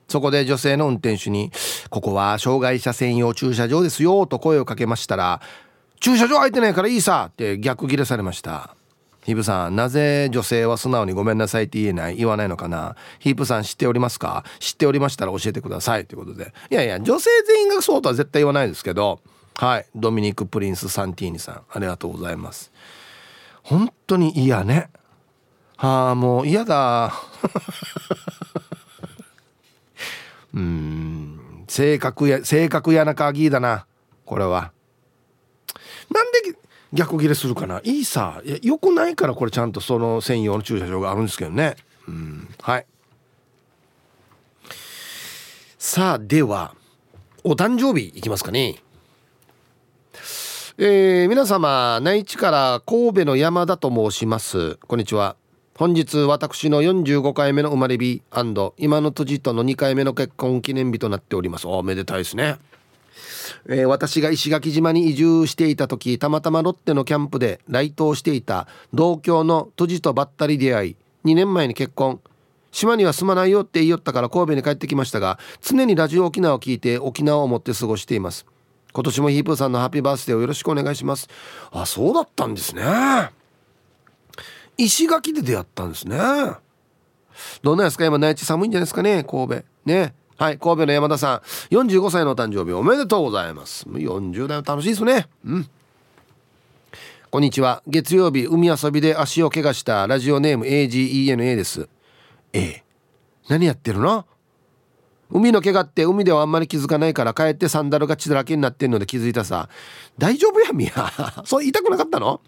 [0.08, 1.50] そこで女性の運転手に
[1.88, 5.40] 「ここは障害者専用駐車場ですよ」と声をかけましたら
[6.00, 8.76] 「駐車場空いてないからいいさ」って逆ギレされました。
[9.24, 12.94] ヒープさんなぜ女性は素直にごめんなさいって言えない言わないのかな。
[13.18, 14.44] ヒープさん知っておりますか？
[14.58, 16.52] 知っておりましたら教えてくださいということで。
[16.70, 19.20] いやいや女性全員がそうとは絶対言わないですけど。
[19.56, 19.86] はい。
[19.94, 22.70] ドミニク・プリンス・サンティーニさんありがとうございます。
[23.64, 24.90] 本当に嫌ね。
[25.76, 27.12] はあもう嫌だ。
[30.52, 33.86] うん性格や性格やな鍵だな
[34.26, 34.72] これは。
[36.10, 36.56] なんで
[36.92, 37.80] 逆ギレするかな。
[37.82, 38.42] いいさ。
[38.44, 41.76] いやよくないからこれちゃんとその専用の駐車場があるんですけどね。
[42.06, 42.86] うんはい。
[45.78, 46.74] さあでは
[47.42, 48.83] お誕生日いきますかね。
[50.76, 54.74] えー、皆様内地から神戸の山田と申します。
[54.88, 55.36] こんにちは。
[55.76, 58.22] 本日私の45回目の生まれ日
[58.76, 61.68] 今の辻との2回目の結婚記念日となっております。
[61.68, 62.56] おめでたいですね、
[63.68, 72.20] えー、私が石垣島に移住していた時たまたまロッテのキャンプで来島していた同郷の辻とばったり出会い2年前に結婚。
[72.72, 78.44] 島には住まないよって言いよったから神戸に帰ってきましたが常にラジオ沖縄を聞いて沖縄を思って過ごしています。
[78.94, 81.28] 今年もヒープーさんのハッピーバースデーをよろしくお願いします。
[81.72, 82.82] あそうだったんですね。
[84.78, 86.16] 石垣で出会ったんですね。
[87.62, 88.06] どんなですか？
[88.06, 89.24] 今内地寒いんじゃないですかね？
[89.24, 89.64] 神戸。
[89.84, 90.14] ね。
[90.36, 91.74] はい神戸の山田さん。
[91.74, 93.84] 45歳のお誕生日おめでとうございます。
[93.88, 95.26] 40代は楽しいですね。
[95.44, 95.68] うん。
[97.32, 97.82] こんにちは。
[97.88, 101.88] 月曜日海遊びで足を怪我したラジオネーム AGENA です。
[102.52, 102.84] ええ。
[103.48, 104.24] 何やってるの？
[105.34, 109.68] 海の怪我って海ではあんまり気づかないから帰ってサンダルが血だらけになってんので気づいたさ。
[110.16, 110.92] 大丈夫やみや。
[111.44, 112.40] そう言いたくなかったの？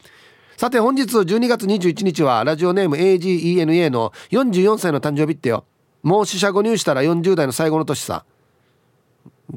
[0.57, 5.64] さて本日12月21日はラジオネーム AGENA の44歳の誕生日ってよ。
[6.05, 8.25] もう死者誤入したら40代の最後の年さ。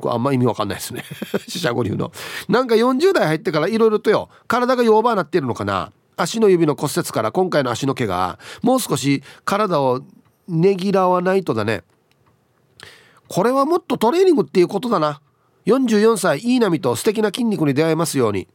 [0.06, 1.04] あんま意味わかんないですね。
[1.48, 2.12] 死者誤入の。
[2.48, 5.92] なんか40代入ってからいろいろとよ体が弱ーなってるのかな。
[6.18, 10.02] 足の指の骨折から今回の足の毛がもう少し体を
[10.48, 11.84] ねぎらわないとだね。
[13.30, 15.22] これはもっとトレーニングっていうことだな。
[15.66, 18.48] 44歳いい波と素敵な筋肉に出会えますように。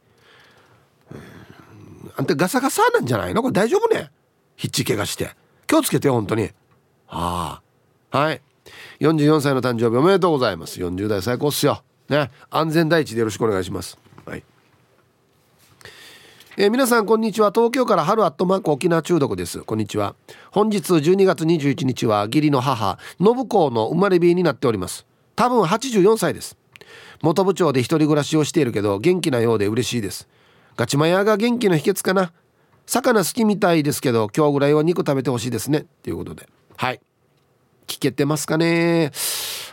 [2.17, 3.41] あんたガサガサなんじゃないの？
[3.41, 4.11] これ大丈夫ね？
[4.55, 5.31] ひっち怪我して。
[5.65, 6.51] 気をつけて本当に。
[7.07, 7.61] あ
[8.11, 8.17] あ。
[8.17, 8.41] はい。
[8.99, 10.79] 44歳の誕生日おめでとうございます。
[10.79, 11.81] 40代最高っすよ。
[12.09, 12.31] ね。
[12.49, 13.97] 安全第一でよろしくお願いします。
[16.57, 17.51] えー、皆さんこんにちは。
[17.53, 19.59] 東京から春アットマーク沖縄中毒です。
[19.59, 20.15] こんにちは。
[20.51, 25.05] 本日12月21日は義理の母信子の生まれ日になっております。
[25.35, 26.57] 多分84歳です。
[27.21, 30.29] 元部長で一人暮らしをしているけど元気なようで嬉しいです。
[30.77, 32.31] ガチマヤが元気の秘訣かな。
[32.85, 35.79] 魚好きみたいですけど今日ぐらいは肉食べてほしいですね。
[35.79, 36.47] っていうことで。
[36.77, 37.01] はい。
[37.85, 39.11] 聞けてますかね。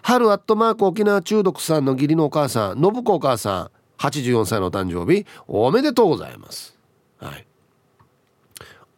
[0.03, 3.82] 春アットマーク沖縄中毒さんの義理のお母さん信子お母さん。
[4.02, 6.76] 84歳の誕生日おめでとうございます。
[7.20, 7.46] はい。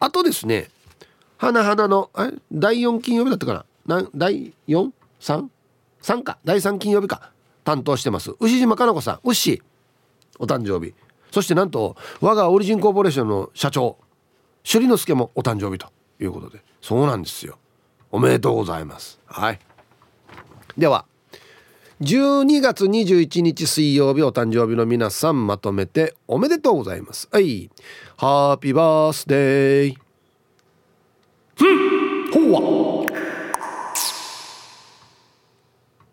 [0.00, 0.70] あとですね
[1.36, 2.10] 花々の
[2.50, 4.08] 第4金曜日だったかな？
[4.14, 5.48] 第 4?3?
[6.00, 6.38] 3か。
[6.44, 7.32] 第3金曜日か。
[7.64, 8.34] 担当してます。
[8.40, 9.20] 牛島かな子さん。
[9.24, 9.62] 牛。
[10.38, 10.94] お誕生日。
[11.30, 13.98] そしてなんと我がオリジンコーポレーションの社長。
[14.62, 15.88] 首里之助もお誕生日と
[16.18, 16.62] いうことで。
[16.80, 17.58] そうなんですよ。
[18.10, 19.20] おめでとうございます。
[19.26, 19.58] はい。
[20.78, 21.04] では
[22.00, 27.28] 12月21日水曜日お誕生日の皆さんまとめておめでとうございます。
[27.30, 27.70] はい。
[28.16, 29.94] ハッピーバースデー
[31.54, 32.61] ふんほわ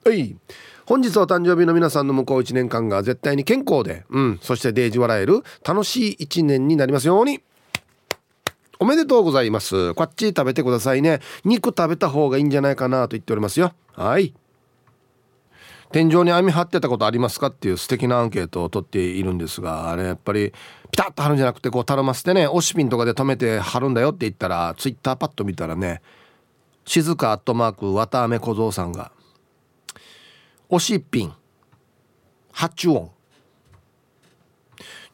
[0.06, 0.14] は。
[0.14, 0.36] い。
[0.86, 7.42] 本日お誕生日の皆さんの向こう1年間が絶対に健康で、うん、そしてデージ笑える楽しい1年になりますように。
[8.78, 9.96] おめでとうございます。
[9.96, 11.22] こっち食べてくださいね。
[11.44, 13.74] 肉食べた方がいいんじゃないかなと言っておりますよ。
[13.94, 14.36] はい
[15.92, 22.48] 天井に網張ってたことありますかっていう素敵なアンケートを取っているんですがあれやっぱりピタッと貼るんじゃなくてこうたるませてね。
[22.48, 26.02] 押しピンとかで止めて貼るんだよって言ったらツイッターパッと見たらね
[26.86, 29.12] 静かアットマーク綿あめ小僧さんが
[30.70, 31.34] 押しピン
[32.52, 33.12] 発音。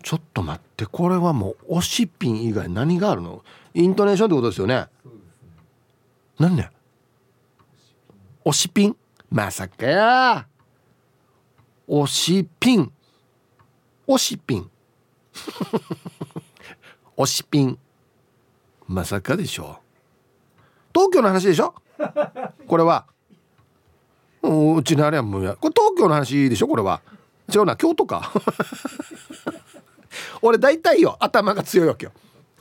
[0.03, 3.43] ちょっと待ってこれはもう押しピン以外何があるの？
[3.73, 4.85] イントネーションってことですよね？
[6.39, 6.69] 何ね。
[8.45, 8.95] 押しピン？
[9.29, 10.47] まさかや
[11.87, 12.91] おしピン。
[14.05, 14.69] おしピン。
[17.15, 17.79] おしピン。
[18.87, 19.79] まさかでしょ。
[20.93, 21.73] 東京の話でしょ？
[22.67, 23.05] これは。
[24.43, 25.55] うちのあれはもうや。
[25.55, 26.67] これ東京の話でしょ？
[26.67, 27.01] これは。
[27.53, 28.31] 違うな京都か。
[30.41, 32.11] 俺大体よ頭が強いわけよ。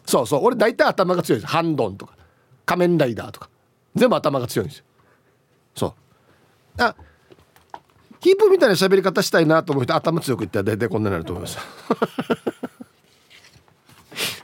[0.04, 0.40] そうそう。
[0.44, 1.52] 俺大体頭が強いです。
[1.52, 2.16] ハンドンとか
[2.64, 3.50] 仮面ライダーとか。
[3.96, 4.84] 全部頭が強いんですよ。
[5.74, 5.86] そ
[6.78, 6.82] う。
[6.82, 6.94] あ
[8.26, 11.58] キープみたいな喋り方したいなと思う人頭強く言ったら大体こんなになると思います。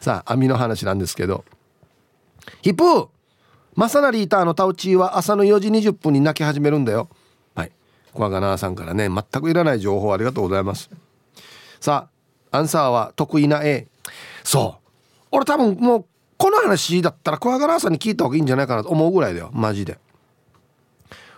[0.01, 1.45] さあ網の話なんですけど。
[2.61, 3.09] ヒップ
[3.75, 7.09] マサナリーターのタウチーは朝の4時20分に泣き始めるんだよ。
[7.57, 7.73] はい。
[8.13, 10.89] 小賀ナさんからね全くいらない情報ありがとうございます。
[11.81, 12.07] さ
[12.53, 13.89] あアンサーは得意な A
[14.45, 14.83] そう。
[15.33, 16.05] 俺多分もう
[16.37, 19.51] この話だったら小賀さんに聞いた方がいいんじゃないかなと思うぐらいだよ。
[19.53, 19.99] マジで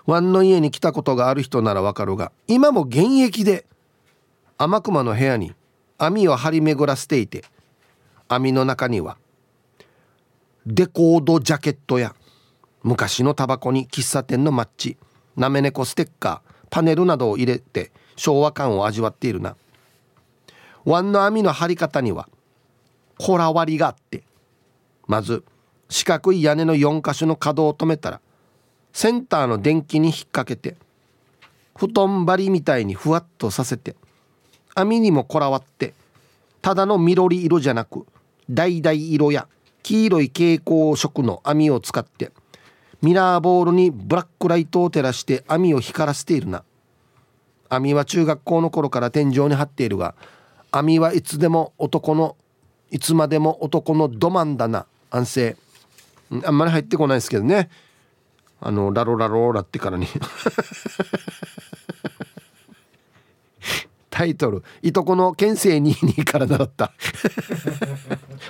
[0.06, 3.66] ワンの家に来たことがある人ならわかるが今も現役で
[4.58, 5.54] 天熊の部屋に
[5.98, 7.44] 網を張り巡らせていて
[8.28, 9.16] 網の中には
[10.66, 12.14] デコードジャケットや
[12.82, 14.96] 昔のタバコに喫茶店のマッチ
[15.36, 19.56] なめ猫ステッカーパネルなどを入れて昭和感を味わっているな。
[20.84, 22.28] ワンの網の張り方には
[23.18, 24.22] こらわりがあって
[25.06, 25.44] まず
[25.88, 28.20] 四角い屋根の4箇所の角を止めたら
[28.94, 30.76] センターの電気に引っ掛けて
[31.76, 33.96] 布団張りみたいにふわっとさせて
[34.74, 35.92] 網にもこらわって
[36.62, 38.06] ただの緑色じゃなく
[38.48, 39.48] 橙色や
[39.82, 42.30] 黄色い蛍光色の網を使って
[43.02, 46.64] ミラーボールにブラックライトを照らして網を光らせているな。
[47.68, 50.14] 網は中学校の頃から天井に張っているが
[50.70, 52.34] 網はいつでも男の
[52.90, 54.86] いつまでも男のど真んだな。
[55.10, 55.56] 安静。
[56.44, 57.68] あんまり入ってこないですけどね。
[58.66, 60.06] あのラロラローラってからに。
[64.08, 66.92] タイトル「いとこの県政22から習った」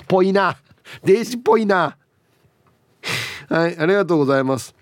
[0.07, 0.57] ぽいな。
[1.03, 1.97] 電子っぽいな。
[3.49, 4.75] はいありがとうございます。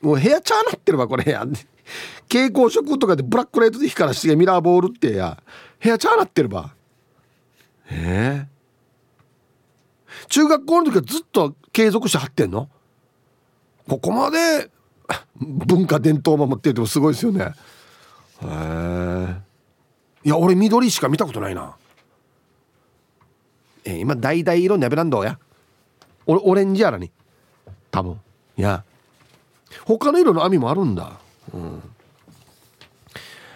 [0.00, 1.40] もう部屋チャーなってるわこれや
[2.22, 5.42] 蛍光色とかでブラックライトで光らしてミラーボールってや
[5.82, 6.74] 部屋チャーなってるわ。
[7.90, 8.58] ええ
[10.28, 12.70] 中学校の時はずっと継続して貼ってんの？
[13.88, 14.70] ここまで
[15.40, 17.44] 文化伝統を守ってるってすごいですよね。
[17.44, 17.48] へ
[18.44, 19.36] え
[20.24, 21.74] いや俺緑しか見たことないな。
[23.84, 25.38] えー、今橙色ネベランドや。
[26.26, 27.10] 俺オレンジやらに。
[27.90, 28.20] 多分。
[28.56, 28.84] いや。
[29.84, 31.18] 他の色の網もあるんだ。
[31.54, 31.82] うん。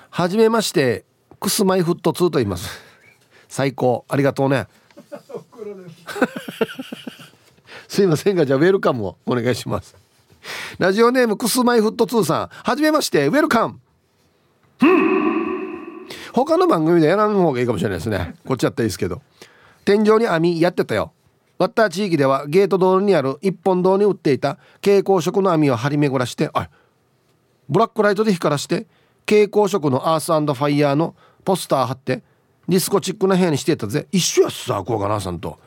[0.08, 1.04] はじめまして
[1.40, 2.80] クスマイフット2と言います。
[3.48, 4.06] 最高。
[4.08, 4.66] ありがとうね。
[7.88, 10.01] すいませんがじゃあウェルカムをお願いします
[10.78, 13.80] ラジオネームクスマイフット2さんはじめましてウェルカム。
[16.32, 18.34] 他の番組でやらん方がいいかもしれないですね。
[18.46, 19.22] こっちやったらいいですけど。
[19.84, 21.12] 天井に網やってたよ。
[21.58, 26.68] ワッター地域ではゲート道路にある一本堂に売っていた蛍光色の網を張り巡らしてあ
[27.68, 28.86] ブラックライトで光らして
[29.26, 31.14] 蛍光色のアースファイヤーの
[31.44, 32.22] ポスター貼って
[32.68, 34.06] ディスコチックな部屋にしてたぜ。
[34.10, 35.58] 一緒やっすさこうかなさんと。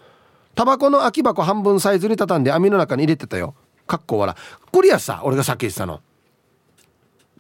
[0.54, 3.56] タバコの空き箱半分サイズに畳んで網の中に入れてたよ。
[3.88, 4.36] かっこ笑
[4.72, 6.02] これやさ俺がさっき言ってたの。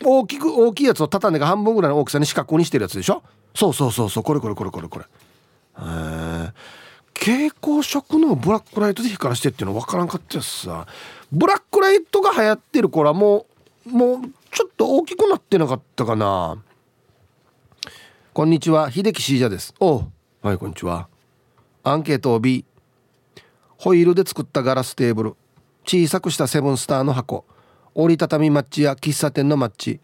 [0.03, 3.23] 大きく大きいやつを畳んでが半分ぐらいの大きさに四角にしてるやつでしょ？
[3.53, 4.23] そうそうそうそう。
[4.23, 5.05] これこれこれこれこれ。
[5.05, 5.07] へ
[5.77, 6.53] え
[7.17, 10.85] 蛍光色のブラックライトで光らしてっていうの分からんかったやつさ。
[11.31, 13.45] ブラックライトが流行ってる頃はも
[13.85, 14.19] うもう
[14.51, 16.61] ちょっと大きくなってなかったかな。
[18.33, 18.91] こんにちは。
[18.91, 19.73] 秀樹シージャです。
[19.79, 20.03] お
[20.41, 21.07] はいこんにちは。
[21.83, 22.65] アンケート B
[23.77, 25.35] ホイールで作ったガラステーブル。
[25.85, 27.45] 小さくしたセブンスターの箱。
[27.93, 29.99] 折りたたみマッチや喫茶店のマッチ。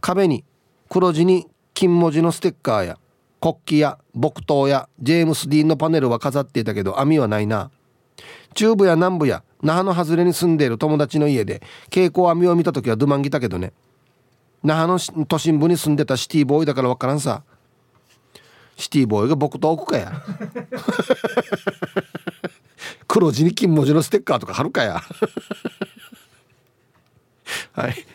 [0.00, 0.44] 壁に
[0.88, 2.98] 黒地に金文字のステッカーや
[3.40, 7.70] 国旗や木刀やジェームス・ディーンのパネルは飾っていたけど網はないな。
[8.54, 13.72] 中部や南部や那覇の外れに住んでいる友達の家で蛍光網を見た時はドゥマンギたけどね。
[14.64, 17.44] 那覇の都心部に住んでたシティボーイだから分からんさ。
[18.76, 20.22] シティボーイが僕と置くかや。
[23.12, 25.02] 黒字に金文字のステッカーとか貼るかや。
[27.74, 28.06] はい。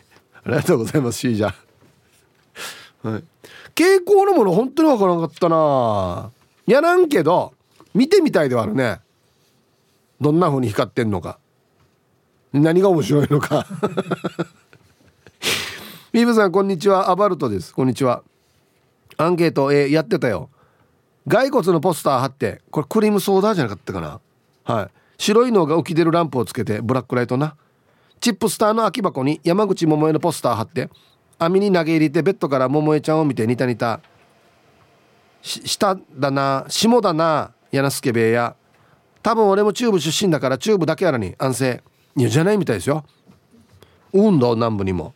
[0.42, 1.54] ありがとうございますシージャ。
[3.04, 3.24] はい。
[3.76, 6.32] 蛍光のもの本当に分からなかったな。
[6.66, 7.54] やらんけど
[7.94, 9.00] 見てみたいではあるね。
[10.20, 11.38] どんな風に光ってんのか。
[12.52, 13.68] 何が面白いのか。
[16.10, 17.08] ビーブさんこんにちは。
[17.08, 17.72] アバルトです。
[17.72, 18.24] こんにちは。
[19.16, 20.50] アンケート、えー、やってたよ。
[21.28, 24.18] 骸骨のポスター貼ってこれクリームソーダじゃなかったかな。
[24.68, 24.88] はい。
[25.16, 27.56] 白いのが浮き出るランプをつけてブラックライトな。
[28.20, 30.90] チップスターの空き箱に山口百恵のポスター貼って
[31.38, 34.00] 網に投げ入れてベッドから桃江ちゃんを見てニタニタ。
[35.40, 38.56] 下だな下だな柳助部屋
[39.22, 41.82] 多分俺も中部出身だから中部だけやらに安静。
[42.16, 43.04] いやじゃないみたいですよ。
[44.12, 45.14] 運動南部にも。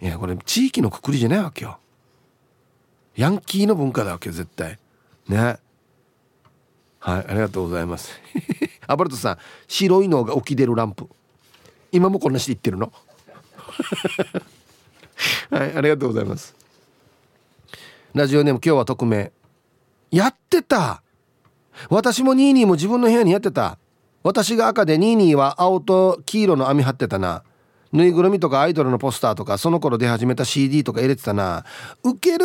[0.00, 1.78] いやこれ地域のくくりじゃないわけよ。
[3.14, 4.78] ヤンキーの文化だわけよ絶対。
[5.28, 5.58] ね。
[7.04, 8.12] はいありがとうございます。
[8.86, 11.08] アバルトさん白いのが起き出るランプ。
[11.90, 12.92] 今もこんなして言ってるの？
[15.50, 16.54] はいありがとうございます。
[18.14, 19.32] ラジオネーム今日は匿名。
[20.12, 21.02] やってた！
[21.88, 23.78] 私もニーニーも自分の部屋にやってた。
[24.22, 27.42] 私が赤でニーニーは青と黄色の網張ってたな。
[27.92, 31.64] ぬいぐるみとかアイドルのポスターとかその頃出始めた CD とか入れてたな。
[32.04, 32.44] ウケる！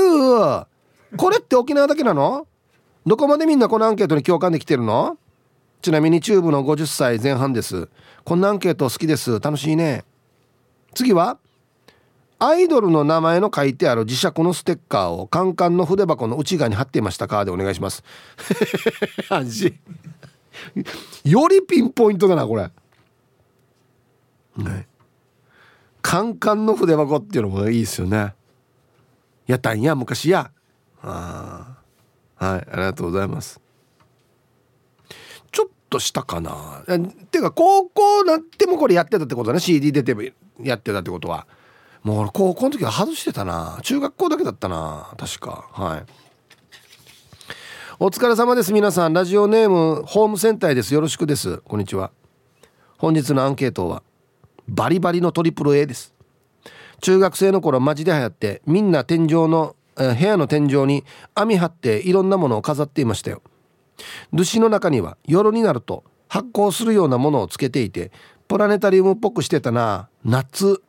[1.16, 2.47] これって沖縄だけなの？
[3.08, 5.18] どこまでみんなこのアンケートに共感できてるの？
[5.82, 7.88] ちなみにチューブの50歳前半です。
[8.26, 9.39] こんなアンケート好きです。
[9.39, 10.03] 楽しいね。
[10.93, 11.38] 次は
[12.38, 17.45] アイドルの名前の書いてある磁石のステッカーをカンカンの筆箱の内側に貼っていましたか？
[17.45, 18.03] でお願いします。
[21.24, 22.70] よりピンポイントだなこれ。
[24.58, 24.86] ね。
[26.01, 28.34] カンカンの筆箱っていうのもいいですよね。
[29.45, 30.51] やったんや昔や。
[31.01, 31.76] あ
[32.38, 33.60] はいありがとうございます。
[35.52, 36.84] ちょっとしたかな。
[37.32, 40.16] ていうか高校なってもこれやってたってことだね CD 出て
[40.62, 41.48] やってたってことは。
[42.04, 43.80] もう高校の時は外してたな。
[43.84, 45.14] 中学校だけだったな。
[45.18, 45.68] 確か。
[45.72, 46.06] はい。
[48.00, 49.14] お疲れ様です皆さん。
[49.14, 50.94] ラジオネームホームセンターです。
[50.94, 51.58] よろしくです。
[51.60, 52.12] こんにちは。
[52.98, 54.04] 本日のアンケートは
[54.68, 56.14] バリバリのトリプル A です。
[57.02, 63.41] 中学生の頃マジで流行ってみんな天井の、部屋の天井に網張っていろんなものを飾っていましたよ。
[64.32, 68.12] ルシの中には夜になると発光するようなものをつけていて
[68.48, 70.82] プラネタリウムっぽくしてたな夏。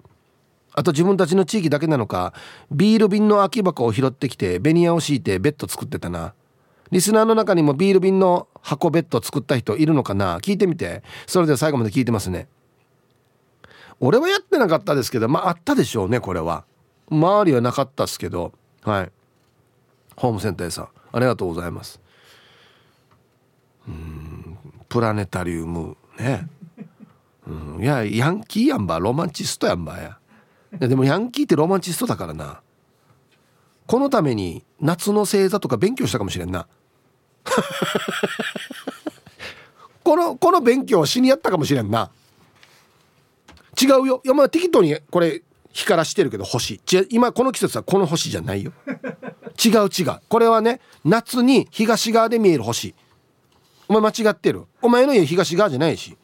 [0.74, 2.34] あと自分たちの地域だけなのか
[2.70, 6.34] ビール瓶の空き箱を拾ってきてベニヤを敷いてベッド作ってたな。
[6.90, 10.38] リスナーの中にもビール瓶の箱ベッド作った人いるのかな？
[10.40, 11.02] 聞いてみて。
[11.26, 12.46] それでは最後まで聞いてますね。
[14.00, 16.64] 俺はやってなかったですけどまああったでしょうねこれは。
[17.10, 18.52] 周りはなかったですけど。
[18.88, 19.12] はい。
[20.16, 20.88] ホームセンターさん。
[21.12, 22.00] ありがとうございます。
[23.86, 24.58] うん
[24.88, 25.96] プラネタリウム。
[26.18, 26.48] ね。
[27.46, 27.82] うん。
[27.82, 28.98] いやヤンキーやんば。
[28.98, 30.18] ロマンチストやんばや。
[30.72, 32.62] でもヤンキーってロマンチストだからな。
[33.86, 36.66] このために夏の星座とか勉強したかもしれんな。
[40.02, 42.10] このこの勉強しにやったかもしれんな。
[43.80, 44.22] 違うよ。
[44.24, 45.42] いやまあ適当にこれ
[45.78, 46.80] 光らしてるけど星。
[46.92, 48.72] 違う今この季節はこの星じゃないよ。
[49.64, 50.20] 違う違う。
[50.28, 52.94] これはね夏に東側で見える星。
[53.86, 54.64] お前間違ってる？
[54.82, 56.16] お前の家東側じゃないし。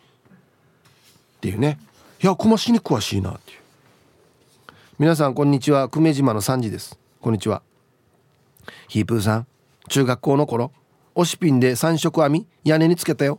[1.37, 1.79] っていうね。
[2.21, 3.59] いや熊しに詳しいなっていう。
[4.99, 5.89] 皆さんこんにちは。
[5.89, 6.99] 久米島の3時です。
[7.21, 7.63] こんにちは。
[8.89, 9.47] ヒープーさん。
[9.89, 10.73] 中学校の頃
[11.15, 13.39] 押しピンで三色網屋根につけたよ。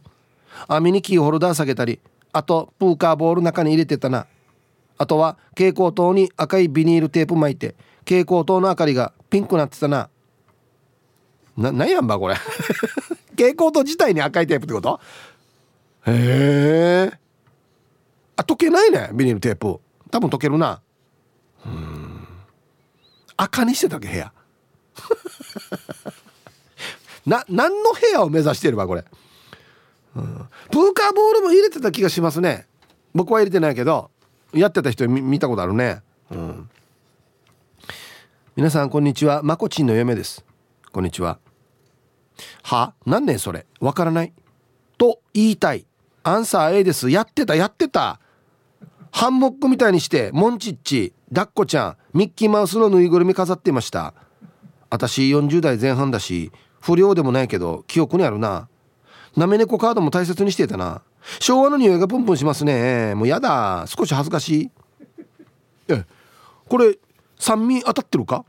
[0.70, 1.99] 網にキーホルダー下げたり
[2.32, 4.28] あとプーカーボール中に入れてたな。
[4.98, 10.10] あとは蛍光灯に赤いビニールテープ巻いて蛍光灯の明かりがピンクなってたな。
[11.58, 12.36] な何やんばこれ。
[13.32, 15.00] 蛍光灯自体に赤いテープってこと？
[16.08, 17.20] へえ。
[18.38, 19.80] あ溶けないねビニールテープ。
[20.12, 20.82] 多分溶けるな。
[21.66, 22.28] うん。
[23.38, 24.32] 赤にしてたっけ部屋？
[27.26, 29.04] な何の部屋を目指してるわこれ？
[30.16, 32.68] うん、プーカーボールも入れてた気がしますね。
[33.14, 34.12] 僕は入れてないけど。
[34.56, 36.01] やってた人見たことあるね。
[36.32, 36.70] うん。
[38.56, 39.43] 皆さんこんにちは。
[39.43, 40.45] まこちんの嫁です。
[40.93, 41.39] こんにちは。
[42.64, 42.93] は？
[43.06, 43.66] 何年それ？
[43.82, 44.32] わからない。
[44.97, 45.86] と言いたい。
[46.24, 47.10] アンサー A です。
[47.10, 48.22] やってたやってた。
[49.12, 54.14] ハンモックみたいにしてモンチッチダッコちゃんミッキーマウスのぬいぐるみ飾っていました。
[54.89, 58.70] 私40代前半だし不良でもないけど記憶にあるな。
[59.36, 61.01] なめ猫カードも大切にしてたな。
[61.39, 63.15] 昭和の匂いがプンプンしますね。
[63.15, 63.86] もうやだ。
[63.88, 64.71] 少し恥ずかしい。
[65.88, 66.05] え
[66.67, 66.97] これ
[67.38, 68.45] 酸味当たってるか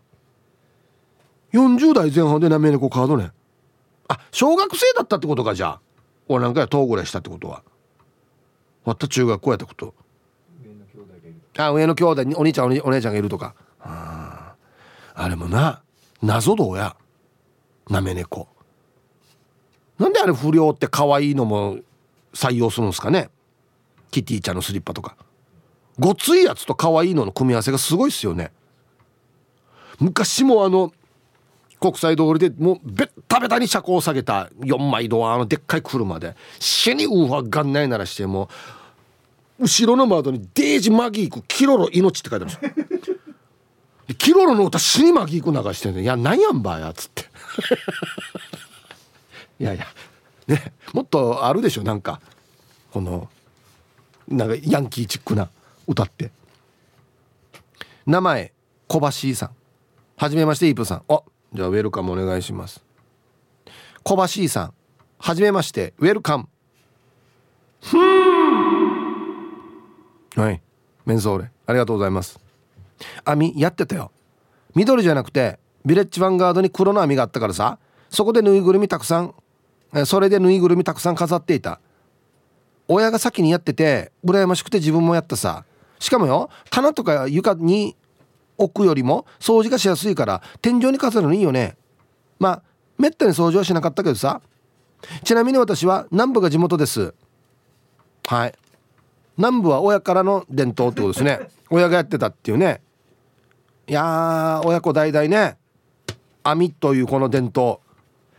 [1.53, 3.31] ？40代前半でなめ猫カードね。
[4.09, 5.81] あ小学生だったってことかじゃあ。
[6.29, 7.63] 俺なんかや10ぐらいしたってことは。
[8.85, 9.95] また中学校やったこと。
[11.59, 13.55] あ上の兄弟にお兄ちゃんお姉ちゃんがいるとか。
[13.81, 14.55] あ
[15.15, 15.83] あれもな
[16.23, 16.97] 謎どうや。
[17.89, 18.49] なめ猫。
[19.99, 21.79] なんであれ不良って可愛いのも
[22.37, 23.31] 採用するんですかね？
[24.11, 25.17] キティちゃんのスリッパとか。
[25.99, 28.53] ごついやつと可愛いのの組み合わせがすごいっすよね。
[29.99, 30.93] 昔もあの
[31.81, 38.51] 国際通りでもうべったべたに車高を下げた4枚ドアのでっかい車で死にウーファーがんないならしても
[39.59, 43.17] 後ろの窓に「デージマギークキロロ命」って書いてあるんですよ。
[44.19, 47.25] キロロの歌死に巻きく流してんねいやなんやんばや」っつって。
[49.59, 49.87] いやいや
[50.47, 50.73] ね。
[50.93, 52.21] もっとあるでしょなんか。
[52.93, 53.29] この
[54.29, 55.51] なんかヤンキーチックな
[55.87, 56.31] 歌って。
[58.07, 58.53] 名前
[58.87, 59.51] 小橋さん。
[60.17, 61.03] はじめましてイープさん。
[61.09, 61.23] あ
[61.53, 62.83] じゃあウェルカムお願いします。
[64.03, 64.75] 小橋さん。
[65.19, 66.49] はじめましてウェルカム。
[70.37, 70.61] はい。
[71.05, 71.51] メンソーレ。
[71.67, 72.39] ありがとうございます。
[73.25, 74.11] 網やってたよ。
[74.75, 77.79] 緑じゃなくてビレッジヴァンガードに黒の網があったからさ。
[78.09, 79.35] そこでぬいぐるみたくさん
[80.05, 81.81] それでぬいぐるみたくさん飾っていた。
[82.89, 85.65] 親が先にやってて羨ましくて自分もやったさ。
[85.99, 87.97] しかもよ棚とか床に
[88.59, 91.77] 置くよりも掃除がしやすいから天井に飾るのいいよね。
[92.39, 92.63] まあ
[92.99, 94.41] めったに掃除はしなかったけどさ。
[95.25, 97.15] ちなみに私は南部が地元です。
[98.27, 98.55] はい。
[99.37, 101.49] 南部は親からの伝統ってことですね。
[101.71, 102.81] 親がやってたっていうね。
[103.87, 105.59] いや親子代々ね
[106.43, 107.79] 網というこの伝統。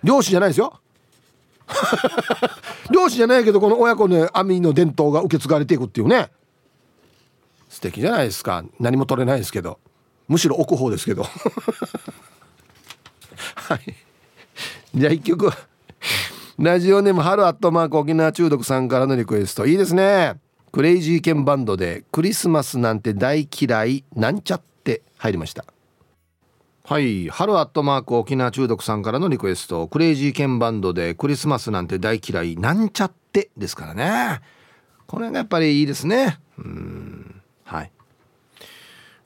[0.04, 0.80] 漁師じゃないですよ
[2.92, 6.32] 漁師じゃないけどこの親子の網の伝統が受け継がれていくっていうね。
[7.70, 8.64] 素敵じゃないですか。
[8.80, 9.80] 何も取れないですけど。
[10.28, 11.24] むしろ置く方ですけど。
[13.56, 13.96] はい。
[14.96, 15.52] じゃあ一曲。
[16.58, 19.68] ラジオネーム春アットマーク沖縄中毒さんからのリクエスト。
[19.68, 20.40] いいですね。
[20.72, 25.66] クレイジーケンバンドでクリスマスなんて大嫌いなんちゃって入りました。
[26.90, 27.28] はい。
[27.28, 29.90] 春アットマーク沖縄中毒さんからのリクエスト。
[29.90, 32.56] クレイジーケンバンドでクリスマスなんて大嫌い。
[32.56, 34.40] なんちゃってですからね。
[35.06, 36.40] これがやっぱりいいですね。
[36.58, 37.42] うん。
[37.66, 37.92] はい。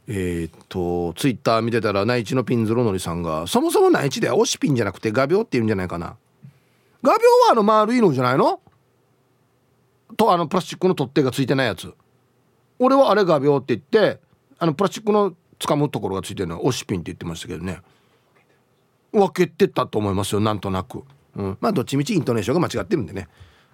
[0.07, 6.17] えー、っとツイッター見てたら内地のピンズロノリさんがそもそも内地では押しピンじゃなくて画鋲って言うんじゃないかな。
[7.03, 8.59] 画鋲はあの丸いのじゃないの？
[10.17, 11.93] とあのプラスチックの取っ手がついてないやつ。
[12.79, 14.19] 俺はあれ画鋲って言って
[14.57, 17.81] あのプラスチックの掴むところがついてるのは押しピンって言ってましたけどね。
[19.11, 21.03] 分けてたと思いますよなんとなく、
[21.35, 23.27] うん、まあどっちみちイントネーションが間違ってるんでね。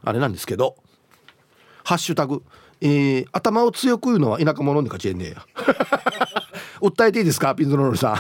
[0.04, 0.76] あれなんですけど
[1.86, 2.44] 「ハッシュタグ、
[2.82, 5.46] えー、頭を強く言うのは田舎者に勝ちえんねえや。
[6.82, 8.18] 訴えていいですかピンズロールさん。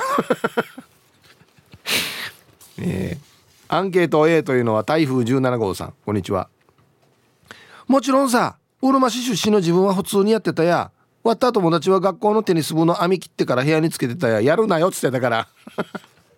[2.81, 3.27] えー
[3.69, 5.93] アンケート A というのは台風17号さん。
[6.05, 6.47] こんにちは。
[7.87, 10.91] もちろんさうるま市出身の自分は普通にやってたや。
[11.27, 15.47] 終わった友達は学校のテニス部の網切ってから部屋につけてたややるなよっつってたから。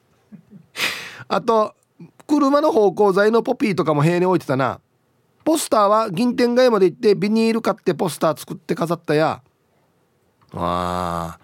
[1.29, 1.75] あと
[2.25, 4.79] 車の芳香剤のポピーとかも部屋に置いてたな。
[5.45, 9.43] ポスターは銀天街まで行ってビニール買ってポスター作って飾ったや。
[10.55, 11.37] あ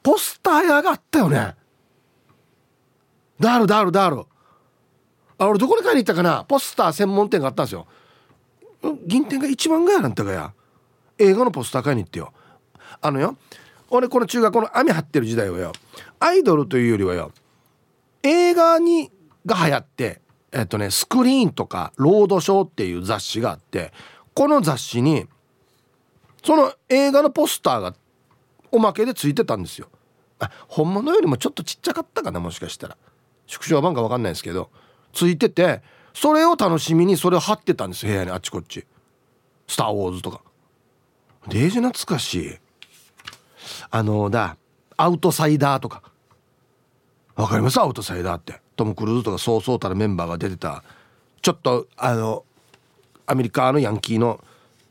[0.00, 1.56] ポスター屋があったよね。
[3.40, 4.24] ダルダルダル
[5.36, 6.44] あ俺どこに買いに行ったかな。
[6.44, 7.88] ポスター専門店があったんですよ。
[9.04, 10.52] 銀店が一番がやなんたかや。
[11.18, 12.32] 映画のポスター買いに行ってよ。
[13.00, 13.36] あのよ。
[13.90, 15.72] 俺この中学校の網張ってる時代はよ。
[16.20, 17.32] アイドルというよりはよ。
[18.22, 19.10] 映画に
[19.46, 20.20] が流行って
[20.52, 23.92] えっとねスクリーンとかロードショーっていう雑誌があって
[24.34, 25.26] この雑誌に
[26.44, 27.94] その映画のポスターが
[28.70, 29.88] おまけでついてたんですよ。
[30.40, 32.96] あ本物よりもちょっとちっちゃかったかなもしかしたら。
[33.46, 34.70] 縮小版か分かんないですけど。
[35.12, 35.82] ついてて
[36.12, 38.84] それを楽しみにそれを貼ってたんです部屋にあっちこっち
[39.66, 40.42] 「スター・ウォーズ」とか。
[41.48, 42.58] デージ懐かしい。
[43.90, 44.56] あのだ
[44.96, 46.02] アウトサイダーとか。
[47.36, 47.80] わかります？
[47.80, 48.60] アウトサイダーって。
[48.76, 50.82] トム・クルーズとかそうそうたるメンバーが出てた。
[51.40, 52.44] ちょっとあの
[53.26, 54.42] アメリカのヤンキーの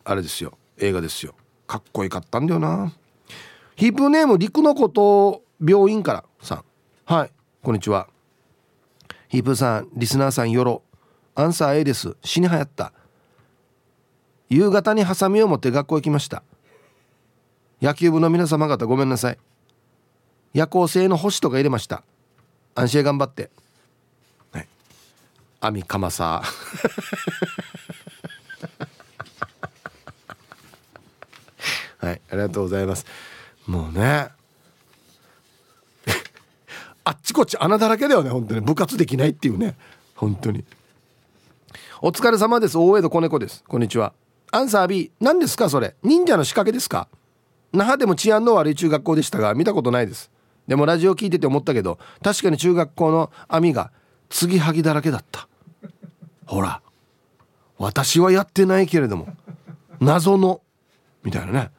[0.04, 0.58] あれですよ。
[0.78, 1.36] 映画ですよ。
[1.68, 2.94] かっこよかったんだよな。
[3.76, 6.64] ヒープネーム陸のこと病院からさん。
[7.06, 7.32] はい。
[7.62, 8.08] こんにちは。
[9.28, 10.84] ヒープさんリスナーさんよろ。
[11.36, 12.16] アンサー A です。
[12.24, 12.94] 死に流行った。
[14.50, 16.44] 夕方にハサミを持って学校行きました。
[17.82, 19.38] 野球部の皆様方ごめんなさい。
[20.54, 22.04] 夜行性の星とか入れました。
[22.74, 23.52] 安心頑張って。
[24.52, 24.68] はい。
[25.62, 26.42] 網かまさ。
[32.00, 33.06] はいありがとうございます。
[33.68, 34.30] もうね。
[37.04, 38.62] あっちこっち穴だらけだよね本当に。
[38.62, 39.76] 部活できないっていうね。
[40.16, 40.66] 本当に。
[42.02, 42.78] お疲れ様です。
[42.78, 43.64] 大江戸子猫です。
[43.68, 44.14] こんにちは。
[44.52, 45.96] アンサー B 何ですかそれ。
[46.04, 47.08] 忍者の仕掛けですか？
[47.74, 50.32] 那覇でも治安の悪い中学校でしたが見たことないです。
[50.68, 53.92] でもラジオ聞いてて思ったけど確かに中学校の網が
[54.30, 55.48] 継ぎはぎだらけだった。
[56.46, 56.82] ほら。
[57.78, 59.28] 私はやってないけれども。
[60.00, 60.62] 謎の。
[61.24, 61.72] みたいなね。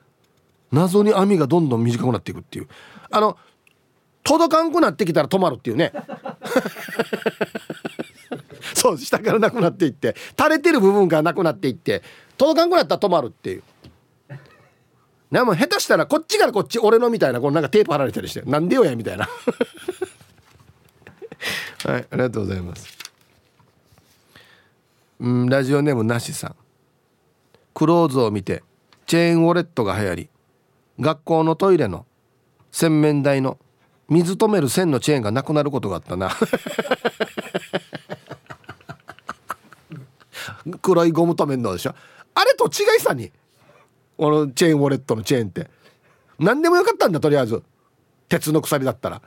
[0.70, 2.68] 謎に網がどんどん短くなっていくっていう。
[3.10, 3.36] あの
[4.22, 5.92] 届かんくなってきたら止まるっていうね。
[8.74, 10.14] そう下からなくなっていって。
[10.38, 12.02] 垂れてる部分がなくなっていって。
[12.36, 13.62] 届かんくなったら止まるっていう。
[15.30, 19.28] なも下手したらこっちからこっち俺のみたいなこのなんかテープ貼られたりしてなんでよやみたいな。
[21.84, 22.88] はいありがとうございます。
[25.20, 26.56] うんラジオネームなしさん。
[27.74, 28.62] クローズを見て
[29.06, 30.28] チェーンウォレットが流行り
[30.98, 32.06] 学校のトイレの
[32.72, 33.58] 洗面台の
[34.08, 36.30] 水止める線のチェーンがなくなることがあったな。
[40.82, 41.94] 黒いゴム止めんのでしょ？
[42.34, 43.30] あれと違いさに
[44.18, 45.70] このチェーンウォレットのチェーンって。
[46.38, 47.62] 何でもよかったんだとりあえず。
[48.28, 49.22] 鉄の鎖だったら。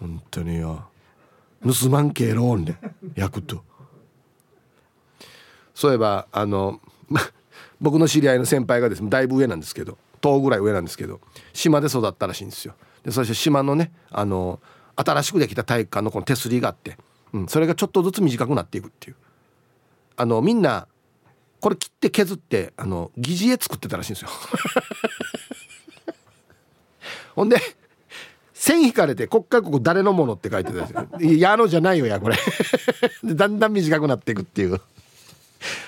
[0.00, 0.88] 本当によ。
[1.62, 2.76] 盗まんけローンで
[3.14, 3.62] 焼くと。
[5.74, 6.80] そういえばあの
[7.80, 11.20] 僕の知り合いの先輩がですねだいぶ上なんですけど10ぐらい上なんですけど
[11.52, 12.74] 島で育ったらしいんですよ。
[13.02, 14.60] でそして島のねあの
[14.96, 16.96] 新しくできた体育館のこの手すりがあって、
[17.32, 19.16] うん、それがちょっとずつ短くなっていくっていう。
[20.16, 20.86] あのみんな
[21.64, 24.28] これ切って削ってあの疑似絵作ってたらしいんですよ。
[27.34, 27.56] ほんで
[28.52, 31.08] 線引かれて「こっからここ誰のもの?」って書いてたんですよ
[31.40, 32.36] 「矢野じゃないよやこれ。
[33.24, 34.78] でだんだん短くなっていくっていう。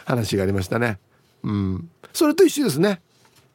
[0.06, 0.98] 話がありましたね。
[1.42, 1.90] うん。
[2.14, 3.02] それと一緒ですね。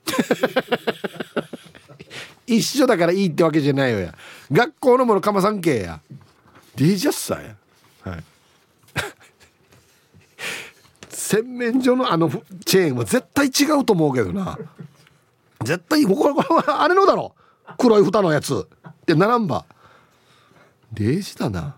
[2.45, 4.15] 一緒だからいいってわけじゃないよや。
[4.51, 6.01] 学校のものかまさんけや。
[6.76, 7.55] DJ さや。
[8.03, 8.24] はい
[11.32, 12.30] 洗面所のあの
[12.66, 14.60] チェーンは絶対違うと思うけどな。
[15.64, 16.36] 絶対ここれ
[16.68, 17.34] あれのだろ。
[17.78, 18.68] 黒い蓋のやつ。
[19.06, 21.78] でナンバー0時だな。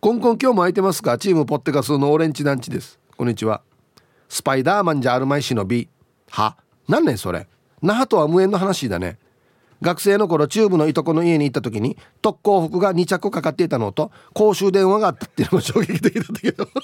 [0.00, 1.16] コンコン今日も空いてますか？
[1.16, 2.98] チームポッテガスのオレンジ団地です。
[3.16, 3.62] こんにちは。
[4.28, 5.88] スパイダーマンじゃあるまいしの B
[6.28, 6.58] は？
[6.88, 7.48] 何ねんそれ？
[7.80, 9.18] 那覇とは無縁の話だね。
[9.82, 16.68] 学生の頃チューブのいとこの家に行った時に特攻服が2着かかっていたのと公衆電話があったっていうのも衝撃的だったけど。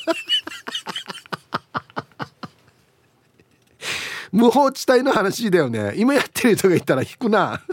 [4.32, 5.94] 無法地帯の話だよね。
[5.96, 7.62] 今やってる人がいたら引くな。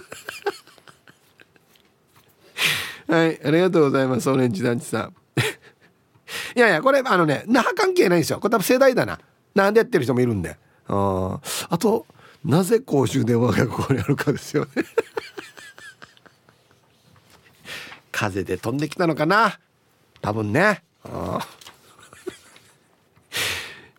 [3.08, 5.14] はいありがとうございますオレンジ団地さん。
[6.56, 8.40] いやいやこれあのね那覇関係ないんですよ。
[8.40, 9.20] これ多分世代だな。
[9.56, 10.58] なんでやってる人もいるんで。
[10.88, 12.06] ああと
[12.46, 14.84] なぜ公衆電話がここにあるかですよね。
[18.12, 19.60] 風で飛んできたのかな。
[20.22, 20.84] 多分ね。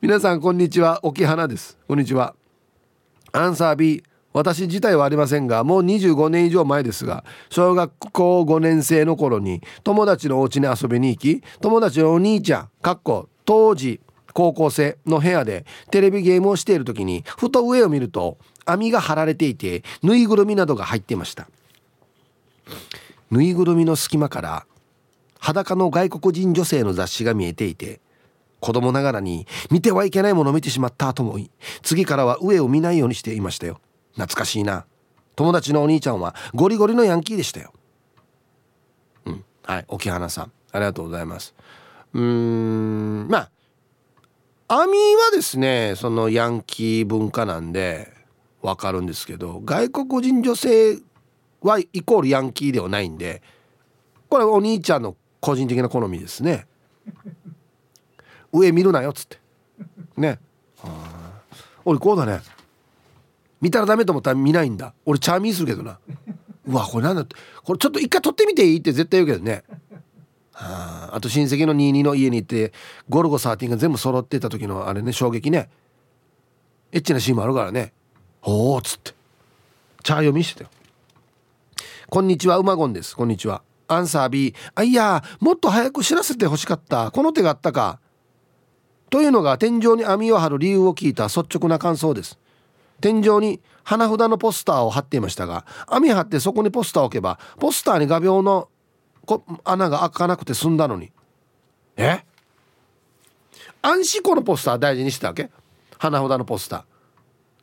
[0.03, 1.01] 皆さんこんにちは。
[1.03, 1.79] 沖花です。
[1.89, 2.35] こんにちは。
[3.33, 14.01] アンサー B 私自体はありませんがもう25年以上前ですが小学校5年生の頃に友達のお家に遊びに行き友達のお兄ちゃんかっこ当時
[14.35, 21.49] 高校生の部屋でテレビゲームをしている時にふと上を見ると網が張られていてぬいぐるみなどが入っていました。
[23.31, 24.67] ぬいぐるみの隙間から
[25.39, 28.01] 裸の外国人女性の雑誌が見えていて
[28.61, 31.51] 子供ながらに見てはいけないものを見てしまったと思い
[31.83, 33.81] 次からは上を見ないようにしていましたよ。
[34.13, 34.87] 懐かしいな。
[35.37, 37.73] 友達のお兄ちゃんはゴリゴリのヤンキーでしたよ。
[39.27, 39.45] うん。
[39.63, 40.53] はい沖花さん。
[40.73, 41.55] ありがとうございます。
[42.15, 43.51] うーんまあ
[44.69, 44.79] 網
[45.17, 48.13] はですねそのヤンキー文化なんで
[48.63, 50.99] わかるんですけど外国人女性
[51.61, 53.43] はイコールヤンキーではないんで
[54.29, 56.67] これお兄ちゃんの個人的な好みですね。
[58.51, 59.39] 上見るなよっつって。
[60.17, 60.39] ね。
[61.85, 62.41] 俺こうだね。
[63.61, 64.95] 見たらダメと思ったら見ないんだ。
[65.05, 65.99] 俺チャーミーするけどな。
[66.67, 67.37] うわこれなんだって。
[67.63, 69.65] これちょっと一回撮ってみていいって絶対言うけどね。
[70.55, 72.73] あ、あと親戚の22の家に行って
[73.09, 75.69] ゴルゴ13が全部揃ってた時のあれね衝撃ね。
[76.93, 77.93] エッチなシーンもあるからね。
[78.43, 79.13] おおっつって。
[80.05, 80.71] チャー読みしてたよ。
[82.09, 83.17] こんにちはうまごんです。
[83.17, 83.63] こんにちは。
[83.89, 87.11] アンサー B あいやもっと早く知らせてほしかった。
[87.11, 87.99] この手があったか。
[89.11, 91.25] というのが天井に網を張る理由を聞いた。
[91.25, 92.39] 率直な感想です。
[93.01, 98.69] 天井に花札のポスターを貼っていましたが網張ってそこにポスターを置けばポスターに画鋲の
[99.25, 101.11] こ穴が開かなくて済んだのに。
[101.97, 102.25] え？
[103.83, 105.51] 暗視このポスター大事にしてたわけ？
[105.99, 106.85] 花札のポスター。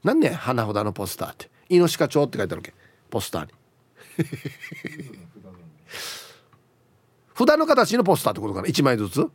[0.04, 1.50] 何ね花札のポスターって。
[1.70, 2.74] 猪鹿町って書いてあるわけ。
[3.10, 3.52] ポスターに。
[7.38, 9.20] 札の形のポスターってことかな？1枚ずつ。
[9.20, 9.32] も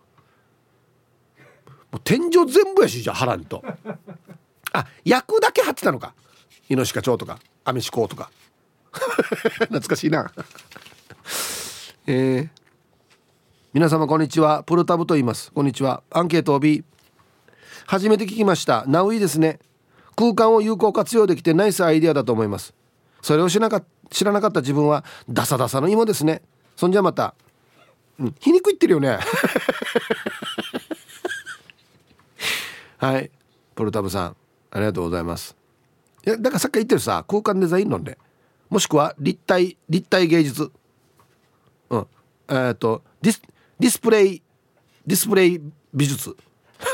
[1.94, 3.62] う天井全部やしじゃあ腹にと。
[4.72, 6.14] あ役だけ貼ってたのか？
[6.68, 8.30] 猪鹿町とかアメシコとか。
[8.92, 10.32] 懐かしいな。
[12.08, 12.48] えー、
[13.72, 14.62] 皆様こんにちは。
[14.62, 15.50] プルタブと言います。
[15.50, 16.04] こんにちは。
[16.10, 16.84] アンケートを B
[17.84, 18.84] 初めて聞きました。
[18.86, 19.58] ナウイですね。
[20.14, 22.74] 空間を有効活用できてナイスアイデアだと思います。
[23.22, 26.42] それをしなか知らなかった自分はダサダサの芋ですね。
[26.76, 27.34] そんじゃまた、
[28.20, 29.18] うん、皮肉言ってるよね。
[32.98, 33.32] はい。
[33.74, 34.36] プルタブさん
[34.70, 35.56] ありがとうございます。
[36.24, 38.16] いやだからさっき言ってるさ空間デザイン論で。
[38.70, 40.70] もしくは立体立体芸術。
[42.48, 43.42] えっ、とディス
[43.78, 44.42] ディスプレイ
[45.06, 45.60] ディスプレイ
[45.94, 46.36] 美術。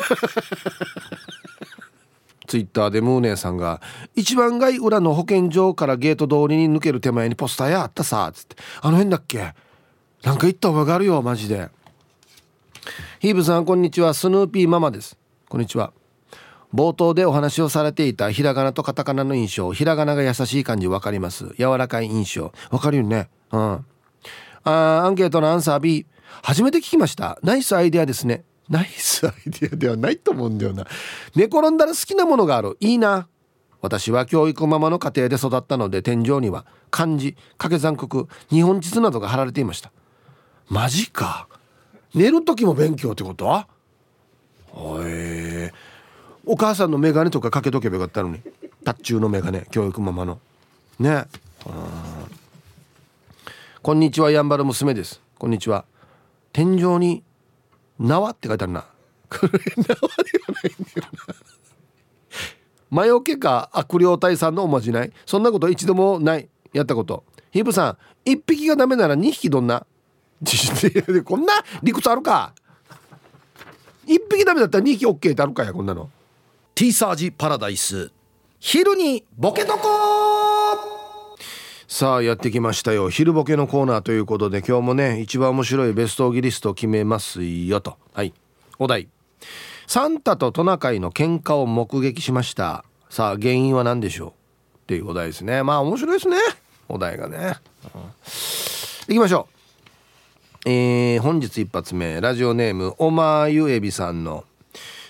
[2.47, 3.81] ツイッターでムーネさんが
[4.15, 9.55] 「一番街裏の保健所からゲート通りに抜ける手前にポスターやあったさ」っつって「あの辺だっけ？
[10.23, 11.71] なんか行った方があるよマジで」
[13.21, 14.13] ヒーブさんこんにちは。
[14.13, 15.17] スヌーピーママです。
[15.49, 15.93] こんにちは。
[16.75, 19.73] 冒頭でお話をされていたひらがなとカタカナの印象。
[19.73, 21.55] ひらがなが優しい感じ分かります。
[21.59, 22.53] 柔らかい印象。
[22.71, 23.31] 分かるよね。
[23.53, 23.87] うん。
[24.65, 26.07] あアンケートのアンサー B
[26.43, 27.39] 初めて聞きました。
[27.43, 28.45] ナイスアイデアですね。
[28.69, 30.87] ナイスアイデアではないと思うんだよな。
[31.35, 32.77] 寝転んだら好きなものがある。
[32.81, 33.29] いいな。
[33.81, 39.91] 私は教育ママの家庭で育ったので天井には漢字掛け算国日本地図などが貼られていました。
[40.69, 41.49] マジか。
[42.15, 43.65] 寝る時も勉強ってこと？
[45.05, 45.73] へえ。
[46.47, 48.41] お母さんの眼鏡とかかけとけばよかったのに。
[48.85, 50.39] 達中の眼鏡教育ママの。
[50.99, 51.25] ね。
[53.83, 55.21] こんにちはやんばる娘です。
[55.37, 55.85] こんにちは。
[56.53, 57.25] 天井に
[57.99, 58.85] 縄って書いてあるな。
[59.29, 61.35] これ縄ではないんだよな。
[62.91, 65.13] 魔除けか悪霊退散のおまじない。
[65.27, 66.49] そんなこと一度もない。
[66.73, 67.25] やったこと。
[67.51, 69.85] ヒブさん1匹がダメなら2匹どんな？
[71.25, 72.55] こんな理屈あるか。
[74.07, 76.09] 1匹ダメだったら2匹 OK ってあるかやこんなの。
[76.77, 78.13] T サージパラダイス。
[78.61, 80.22] 昼にボケとこ
[81.95, 83.11] さあやってきましたよ。
[83.11, 87.99] 昼ボケのコーナーということで今日もね一番面白いベストオギリストを決めますよと。
[88.15, 88.33] はい。
[88.79, 89.09] お題。
[89.87, 92.87] サンタとトナカイの喧嘩を目撃しました。
[93.11, 94.31] さあ原因は何でしょう？
[94.31, 94.33] っ
[94.87, 95.63] ていうお題ですね。
[95.63, 96.39] まあ面白いですね。
[96.89, 97.57] お題がね、
[97.95, 98.01] うん、
[99.15, 99.47] いきましょ
[100.65, 100.71] う。
[100.71, 102.23] えー、本日一発目。
[102.23, 104.45] ラジオネームおまゆえびさんの。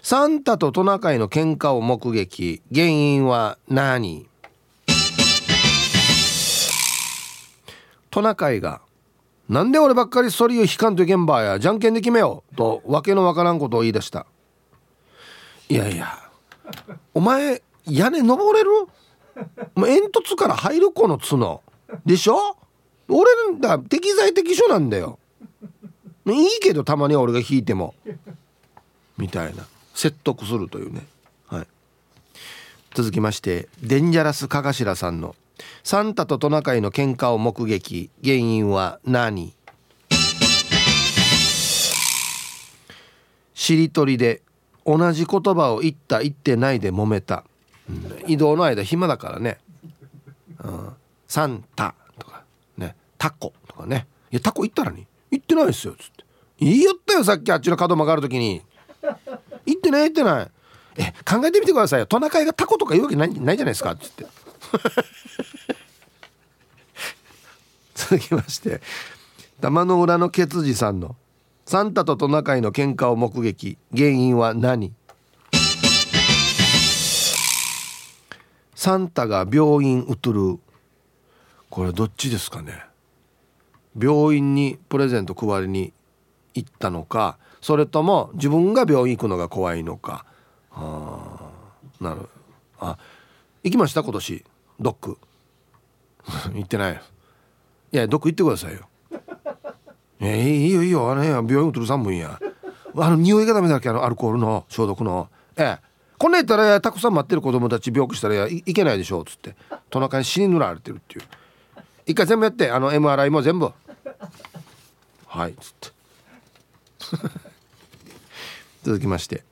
[0.03, 2.61] サンタとトナカイの喧嘩を目撃。
[2.75, 4.27] 原因は何？
[8.13, 8.83] トナカイが
[9.49, 14.27] 「なんで俺ばっかりソリを引かんといけんばやじゃんけんで決めよう」とわけのわからんことを言い出した。
[15.69, 16.31] いやいや
[17.15, 18.71] お前屋根登れる？
[19.75, 21.63] 煙突から入る子の角
[22.05, 22.37] でしょ？
[23.09, 25.19] 俺だ適材適所なんだよ。
[26.27, 27.95] いいけどたまに俺が引いても。
[29.17, 29.65] みたいな。
[29.95, 31.07] 説得するというね。
[31.47, 31.67] はい。
[32.95, 35.35] 続きましてデンジャラスカガシラさんの
[35.85, 38.11] サンタとトナカイの喧嘩を目撃。
[38.23, 39.55] 原因は何？
[43.55, 44.43] しりとりで
[44.85, 47.45] 同じ言葉を言った言ってないで揉めた、
[47.89, 49.59] うん、移動の間暇だからね、
[50.65, 50.93] うん、
[51.29, 52.43] サンタとか。
[52.77, 52.97] ね。
[53.19, 54.09] タコとかね。
[54.33, 55.07] いやタコ言ったらに？
[55.31, 56.25] 言ってないですよつって。
[56.59, 58.63] 言いよったよさっきあっちの角曲がる時に。
[59.65, 60.51] 言ってない言ってない。
[60.97, 62.07] え考えてみてくださいよ。
[62.07, 64.27] トナカイがタコとか言うわけないないじゃないですかっつって。
[68.11, 68.81] 続きまして
[69.61, 71.17] 玉の裏のケツジさんの
[71.67, 73.79] 「サンタとトナカイの喧嘩を目撃。
[73.97, 74.93] 原因は何?」
[78.75, 80.59] サンタが病院移る。
[81.71, 82.85] これどっちですかね？
[83.99, 85.93] 病院にプレゼント配りに
[86.55, 87.39] 行ったのか？
[87.61, 90.27] それとも自分が病院行くのが怖いのか？
[90.73, 91.49] あ
[92.01, 92.29] なる
[92.81, 92.99] あ
[93.63, 94.03] 行きました？
[94.03, 94.45] 今年。
[94.81, 95.17] ドック。
[96.55, 97.01] 行ってない。
[97.93, 98.89] いやどこ行ってくださいよ。
[100.21, 101.11] えいいよいいよ。
[101.11, 102.41] あの病院移る3分や。
[102.97, 103.89] あの匂いがダメだっけ？
[103.91, 105.29] あのアルコールの消毒の。
[105.57, 105.79] ええ。
[106.19, 109.57] こんなやったらたくさん待ってる子供たち病気したらいいけないでしょうっつって。
[109.91, 111.25] トナカイに死に塗られてるっていう。
[112.07, 113.71] 一回全部やってあの MRI も全部。
[115.27, 115.93] はいっつって。
[118.85, 119.45] 続きまして。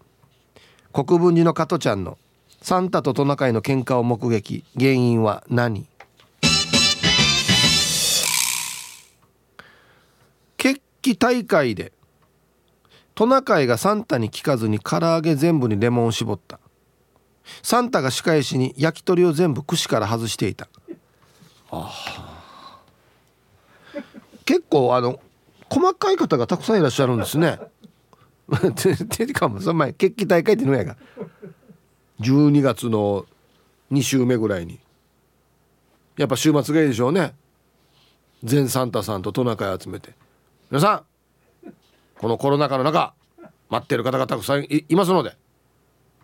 [0.93, 2.16] 国分寺の加トちゃんの
[2.62, 4.64] 「サンタとトナカイの喧嘩を目撃。
[4.78, 5.86] 原因は何?」
[11.03, 11.92] 揮大会で
[13.14, 16.59] トナカイがサンタに聞かずに唐揚げ全部にレモンを絞った。
[17.62, 20.68] サンタが仕返しに焼き鳥を全部串から外していた。
[24.46, 25.20] 結構あの
[25.68, 27.61] 細かい方がたくさんいらっしゃるんですね。
[28.74, 30.96] てかもその前決起大会ってのやが。
[32.20, 33.26] 12月の
[33.92, 34.80] 2週目ぐらいに。
[36.16, 37.34] やっぱ週末がいいでしょうね。
[38.42, 40.14] 全サンタさんとトナカイ集めて
[40.71, 41.05] 皆さ
[41.66, 41.73] ん
[42.18, 43.14] このコロナ禍の中
[43.68, 45.37] 待ってる方がたくさんいますので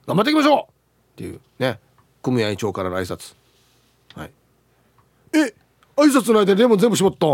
[0.07, 0.73] 頑張っていきましょう!
[1.15, 1.81] っていうね
[2.23, 3.35] 組合長からの挨拶。
[4.15, 4.31] はい。
[5.33, 5.55] え
[5.97, 7.27] 挨拶の間にレモン全部絞った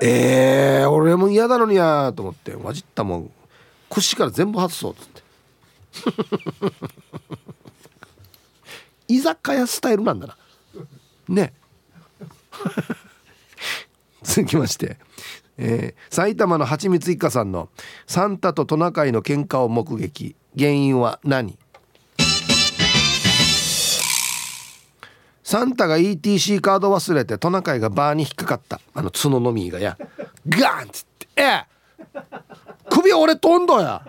[0.00, 3.30] えー、俺も嫌なのにやと思って混じったもん。
[3.88, 5.22] 串から全部外そうっつって。
[9.08, 10.36] 居酒屋スタイルなんだな。
[11.28, 11.52] ね。
[14.22, 14.98] 続きまして。
[15.62, 17.68] えー、埼玉のはちみつ一家さんの
[18.06, 20.34] サンタとトナカイの喧嘩を目撃。
[20.58, 21.58] 原因は何？
[25.44, 28.80] サンタが ETC カード忘れてトナカイがバーに引っかかった。
[28.94, 29.98] あの角のみがや。
[30.48, 31.66] ガンっつって「ええ。
[32.88, 34.02] 首折れとんどや」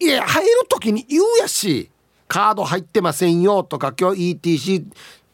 [0.00, 1.90] いや入る時に言うやし。
[2.32, 4.86] カード入ってませんよとか今日 ETC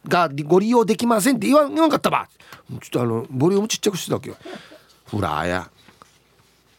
[0.06, 2.28] がご利用できませんって言わんかったば。
[2.68, 4.36] ちょっとあのボリュームちっちゃくしてたわけよ。
[5.10, 5.70] ほらや。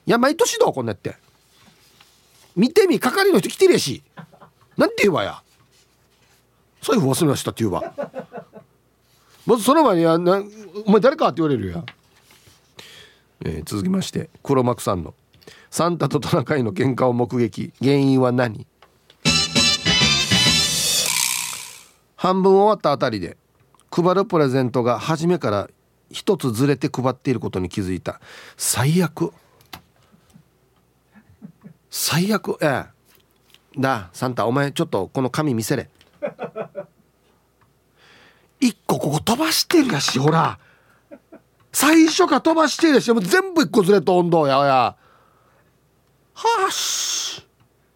[0.05, 1.15] いや毎年どうこんなって。
[2.55, 4.03] 見てみ係の人来てるやし。
[4.78, 5.41] なんて言うわや。
[6.82, 7.93] 財布忘れましたって言うわ。
[9.45, 10.43] まずその前にやな
[10.86, 11.84] 「お前誰か?」って言われるや、
[13.45, 15.15] えー、続きまして黒幕さんの
[15.72, 17.74] 「サンタとトナカイの喧嘩を目撃。
[17.80, 18.67] 原因は何?」
[22.20, 23.38] 半分終わったあたりで
[23.89, 25.70] 配るプレゼントが初めから
[26.11, 28.20] 一つずれて配っていることに気づいた。
[28.57, 29.32] 最悪。
[31.89, 32.57] 最悪。
[32.61, 33.80] ええ。
[33.80, 35.89] だサンタお前ちょっとこの紙見せれ。
[38.59, 40.59] 一個ここ飛ばしてるやしほら。
[41.72, 44.97] 最初から飛ばしてるやしもう全部一個ずれと温度やおや。
[46.34, 47.47] はし。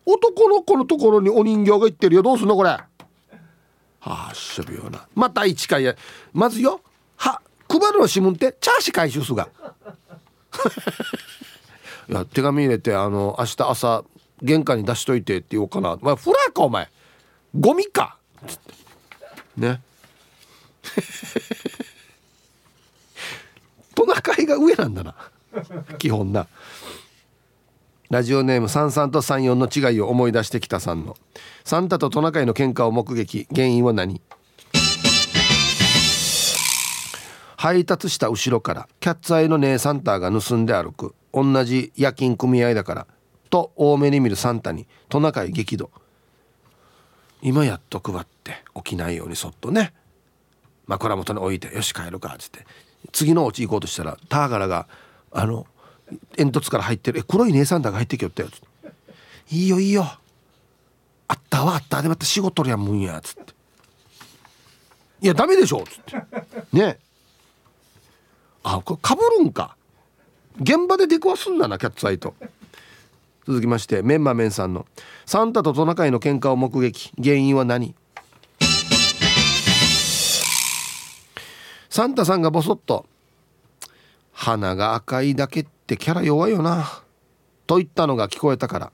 [0.05, 2.21] 男の子のところにお人形が行ってるよ。
[2.21, 2.77] どうすんのこれ。
[4.03, 5.95] はあしょびよなまた一回や
[6.33, 6.81] まずよ
[7.15, 9.47] は配るの指紋ってチャーシュ回収すが
[12.09, 14.03] いや手紙入れてあの明日朝
[14.41, 16.89] 玄関に出しといてって言おうかな「まあ、フラーかお前
[17.57, 18.73] ゴミか」つって
[19.55, 19.81] ね
[23.95, 25.15] トナカイが上なんだな
[25.97, 26.47] 基本な
[28.13, 31.17] ラジオネーム33と34の違いを思い出してきたさんの。
[31.63, 33.47] サンタとトナカイの喧嘩を目撃。
[33.51, 34.21] 原因は何？
[37.57, 41.15] 配達した後ろからキャッツアイの姉サンタが盗んで歩く。
[41.33, 43.07] 同じ夜勤組合だから。
[43.49, 45.89] と多めに見るサンタにトナカイ激怒。
[47.41, 49.91] 今やっと配って起きないようにそっとね。
[50.85, 52.67] 枕元に置いて「よし帰るか」っつって。
[53.11, 54.87] 次のお家行こうとしたらターガラが
[55.31, 55.65] あの
[56.35, 58.67] 煙突から入ってる「え黒い姉さんだが入ってきよったよ」つって
[59.51, 60.03] 「いいよいいよ。
[61.27, 62.01] あったわあった。
[62.01, 63.53] でまた仕事やもんや」つって
[65.21, 66.23] 「いやダメでしょ」つって。
[66.71, 66.99] ね。
[68.63, 69.75] あこれかぶるんか。
[70.61, 72.35] 現場で出くわすんだなキャッツアイと。
[73.45, 74.85] 続きましてメンマメンさんの
[75.25, 77.11] 「サンタとトナカイの喧嘩を目撃。
[77.21, 77.93] 原因は何?」
[81.89, 83.05] サンタさんがボソッと
[84.33, 87.03] 「鼻が赤いだけっってキャラ弱いよな」
[87.67, 88.91] と言ったのが聞こえたから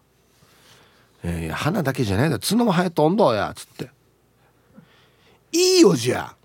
[1.23, 2.39] 「えー、鼻だけじゃないだ。
[2.39, 3.91] 角も生えとんどや」っつって
[5.53, 6.35] 「いいよじゃ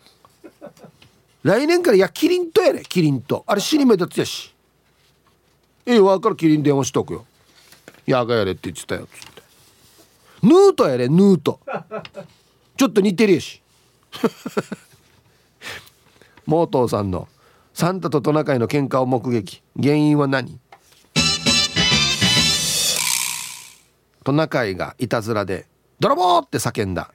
[1.42, 2.82] 来年からいやキリンとやれ。
[2.82, 3.44] キリンと。
[3.46, 4.54] あれ死に目立つやし。
[5.84, 7.26] ええわからキリン電話しとくよ。
[8.06, 9.42] やがやれって言ってたよ」つって
[10.42, 11.60] 「ヌートやれヌート。
[12.76, 13.60] ちょっと似てるやし」
[16.46, 17.28] モートーさんの
[17.74, 19.60] 「サンタとトナカイの喧嘩を目撃。
[19.82, 20.60] 原因は何?」
[24.22, 25.66] トナカイがいたずらで
[25.98, 27.10] 「泥棒!」って叫んだ。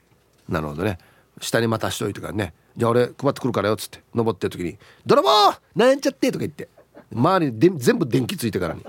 [0.50, 0.98] なるほどね。
[1.40, 2.52] 下にまたしといてからね。
[2.76, 5.28] じゃあ俺配ってくるからよっつって登ってる時に「泥棒
[5.74, 6.68] なんちゃって」とか言って。
[7.12, 8.82] 周りにで全部電気ついてからに。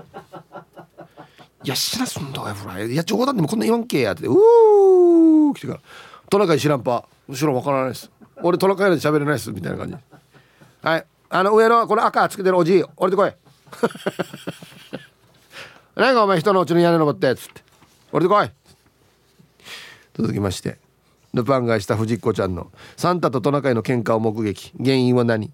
[1.64, 4.26] いや知らすんだよフライいや冗談でもこんな言わんけやって。
[4.26, 5.80] うー来てから。
[6.28, 7.08] トナカイ知らんぱ。
[7.28, 8.10] 後ろわからないです。
[8.42, 9.50] 俺トナカイで喋れないです。
[9.52, 9.96] みたいな感じ。
[10.82, 11.06] はい。
[11.34, 13.32] あの上のこの赤つけてるおじい降りてこい。
[15.96, 17.62] 何かお前人のうちの屋根登ってっつって。
[18.12, 18.50] 降りてこい。
[20.12, 20.78] 続きまして。
[21.32, 22.70] ルパンがした藤子ちゃんの。
[22.98, 24.74] サンタとトナカイの喧嘩を目撃。
[24.76, 25.50] 原因は何？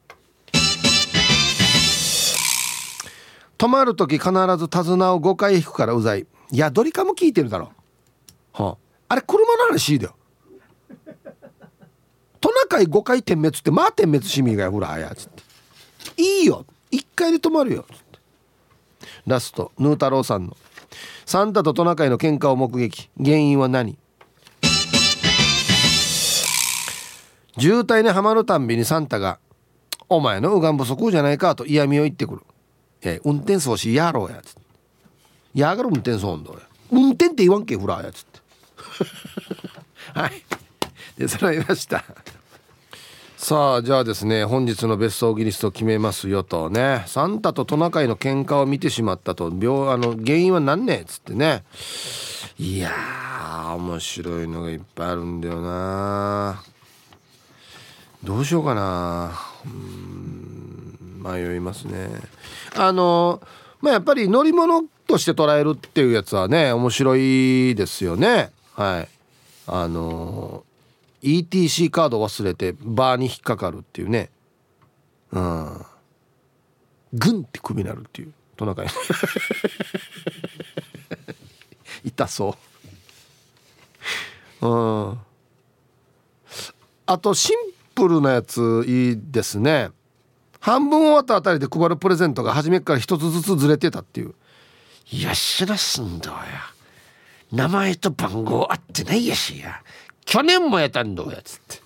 [3.56, 6.26] 泊まる時必ず手綱を5回引くからうざい。
[6.50, 7.70] いやどりかも聞いてるだろ。
[8.52, 8.76] はあ、
[9.10, 10.16] あれ車の話だよ。
[12.40, 15.46] トナカイ5回点滅ってまあ点滅しみがやほらあやつって。
[16.16, 16.64] いいよ。
[16.90, 17.84] 1回で止まるよ。
[19.26, 20.56] ラストヌー太郎さんの。
[21.26, 23.10] サンタとトナカイの喧嘩を目撃。
[23.22, 23.98] 原因は何？
[27.58, 29.40] 渋滞にはまるたんびにサンタが
[30.08, 32.42] 「お前の右岸不足じゃないか」と嫌味を言ってくる。
[33.02, 34.40] え運転装置やろうや。
[34.42, 34.60] つって
[35.54, 36.50] やがる運転装んだ
[36.90, 38.12] 運転って言わんけフラーや。
[38.12, 38.40] つって。
[40.18, 40.44] はい。
[41.16, 42.04] でそれました。
[43.40, 47.04] さあじゃあですね本日の別荘ギリスト決めますよとね。
[47.06, 50.98] サンタとトナカイの喧嘩を見てしまったと病あの原因は何ね？
[50.98, 51.62] えっつってね。
[52.58, 56.60] いやー面白いのがいっぱいあるんだよな。
[58.24, 59.38] どうしようかな。
[59.64, 62.10] うん迷いますね。
[62.76, 63.40] あの
[63.80, 68.50] まあやっぱり乗り物として捉えるっていうやつはね面白いですよね。
[68.74, 69.08] はい。
[69.68, 70.64] あの
[71.22, 74.30] ETC カード忘れてバーに引っかかるっていうね。
[75.32, 75.84] うん。
[77.12, 78.32] グンって首になるっていう。
[78.56, 78.88] トナカイ。
[82.04, 82.56] 痛そ
[84.60, 84.66] う。
[84.66, 85.18] うん。
[87.06, 87.56] あとシン
[87.94, 89.90] プルなやついいですね。
[90.60, 94.34] 半分終わったあたりで配るプレゼントが初めから一つずつずれてたっていう。
[95.10, 96.36] いや知らすんだや。
[97.52, 99.82] 名前と番号合ってないやしや。
[100.28, 101.80] 去年もやったんだやつって。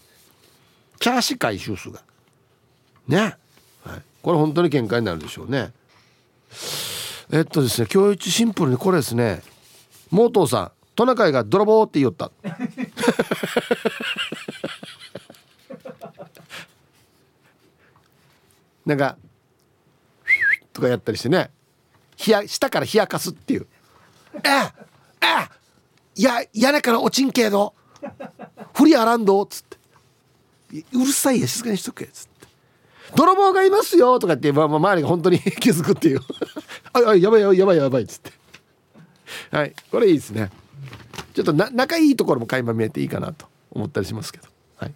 [0.99, 2.03] キャーシ回収数が。
[3.07, 3.36] ね、
[3.84, 5.72] はい、これ本当に見解になるでしょうね。
[7.30, 9.43] えっとですね今日一シンプルにこれですね。
[10.11, 12.32] モートーさんトナカイが泥棒って言った。
[18.84, 19.16] なんか
[20.72, 21.53] とかやったりしてね。
[22.26, 23.68] 冷や下から冷やかすっていう
[24.43, 24.49] 「え
[25.20, 25.47] え
[26.16, 27.76] いや屋根から落ちんけど。
[28.74, 29.76] 振りあらんど」っつって
[30.92, 32.46] 「うるさいや静かにしとけ」っつって
[33.16, 36.20] 「泥棒がいますよ」とかって、まあ、まあ周りが本当に 気づくっていう
[36.92, 38.32] 「ああやばいやばいやばいやばい」っつって。
[39.50, 39.74] はい。
[39.90, 40.50] これいいですね。
[41.34, 44.48] ちょっとな仲いいところも垣間見えていいかなと思ったりしますけど。
[44.76, 44.94] はい。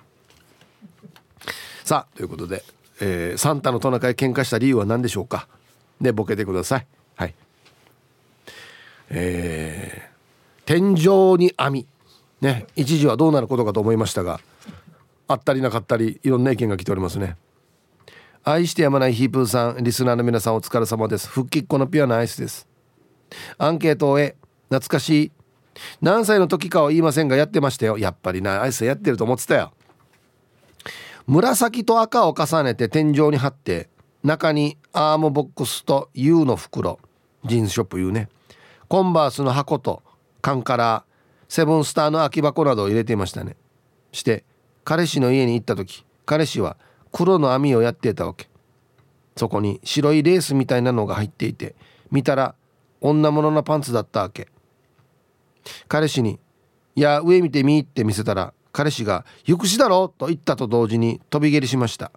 [1.84, 2.62] さあということで
[3.00, 5.48] えー、サンタのトナカイ喧嘩した理由は何でしょうか？
[6.00, 6.86] ねボケてください。
[7.16, 7.34] はい。
[9.10, 11.86] えー、天井に網。
[12.40, 14.40] ね一時はどうなることかと思いましたが
[15.28, 17.36] あったりなかったりいろんな意見が来ておりますね。
[18.44, 21.28] 愛してやまないヒープーさんリスナーの皆さんお疲れ様です。
[21.28, 22.68] 復帰っ子のピュアなアイスです。
[23.58, 24.36] アンケートをえ
[24.68, 25.32] 懐かしい。
[26.00, 27.98] 何歳の時かは言いませんがやってましたよ。
[27.98, 29.72] やっぱりなアイスやってると思ってたよ。
[31.26, 33.88] 紫と赤を重ねて天井に貼って
[34.22, 37.00] 中にアームボックスと U の袋。
[37.44, 38.28] ジーンズショップ U ね。
[38.86, 40.04] コンバースの箱と
[40.40, 41.04] 缶から
[41.48, 43.56] セブンスターの空き箱などを入れていましたね。
[44.12, 44.44] して
[44.84, 46.76] 彼氏の家に行った時彼氏は
[47.12, 48.48] 黒の網をやっていたわけ。
[49.36, 51.74] そこに白いレースみたいなのが入っていて
[52.10, 52.54] 見たら
[53.00, 54.48] 女物のパンツだったわけ。
[55.88, 56.38] 彼氏に
[56.96, 62.12] 「いや上見てみ」って見せたら彼氏が「行くしだろ!」と言ったと同時に飛び蹴りしました。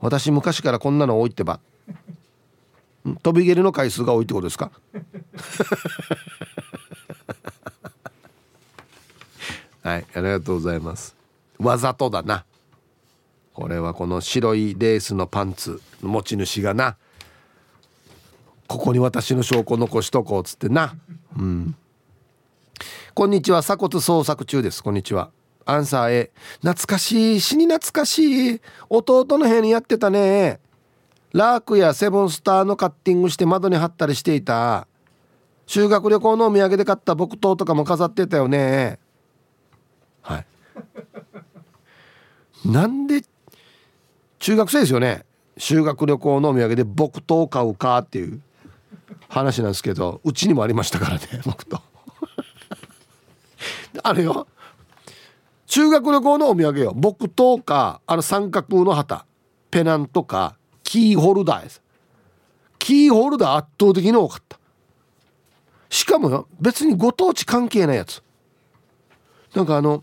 [0.00, 1.60] 私昔からこんなの多いってば。
[3.22, 4.70] 飛び蹴りの回数が多いってことですか？
[9.82, 11.16] はいありがとうございます。
[11.58, 12.44] わざとだな。
[13.54, 16.96] これはこの白いレースのパンツの持ち主がな。
[18.66, 20.94] ここに私の証拠残しとこうっつってな。
[21.36, 21.74] うん。
[23.14, 24.82] こんにちは鎖骨捜索中です。
[24.82, 25.30] こんにちは。
[25.66, 26.30] アンサー A
[26.62, 28.60] 懐かしい死に懐かしい。
[28.88, 30.60] 弟の部屋にやってたね。
[31.32, 34.86] ラークやセブンスターのカッティングして窓に貼ったりしていた。
[35.66, 38.98] 修学旅行のお土産で買った木刀とかも飾ってたよね。
[42.64, 43.22] なんで
[44.38, 45.24] 中学生ですよね。
[45.56, 48.40] 修学旅行のお土産で木刀買うかっていう
[49.28, 51.82] 話なんですけどうちにもありましたからね 木刀
[54.02, 54.46] あれよ。
[55.66, 56.92] 修学旅行のお土産よ。
[56.94, 59.26] 木刀かあの三角の旗。
[59.70, 61.80] ペナントかキーホルダーです
[62.80, 64.58] キーホルダー圧倒的に多かった。
[65.88, 68.22] しかもよ別にご当地関係ないやつ。
[69.54, 70.02] なんかあの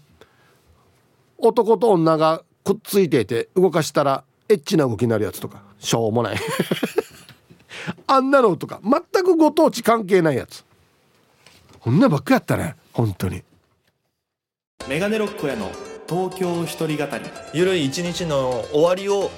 [1.38, 5.62] 男と女がくっついていて動かしたらエッチな動きになるやつとか。
[5.80, 6.38] しょうもない。
[8.08, 8.80] あんなのとか。
[8.84, 10.64] 全くご当地関係ないやつ。
[11.80, 12.76] こんなばっかやったね。
[12.94, 13.44] 本当に。
[14.88, 15.72] メガネロックへの
[16.10, 17.26] 東京一人語り。
[17.54, 19.30] ゆるい一日の終わりを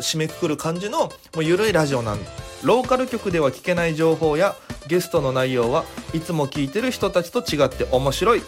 [0.00, 2.18] 締めくくる感じのもうゆるいラジオなん。
[2.62, 4.54] ローカル局では聞けない情報や
[4.86, 5.84] ゲストの内容は
[6.14, 8.42] いつも聞いてる人たちと違って面白い、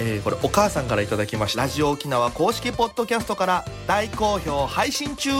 [0.00, 1.62] えーこれお母さんからいただきました。
[1.62, 5.30] ラジオ沖縄公式ポッドキャストから大好評配信中。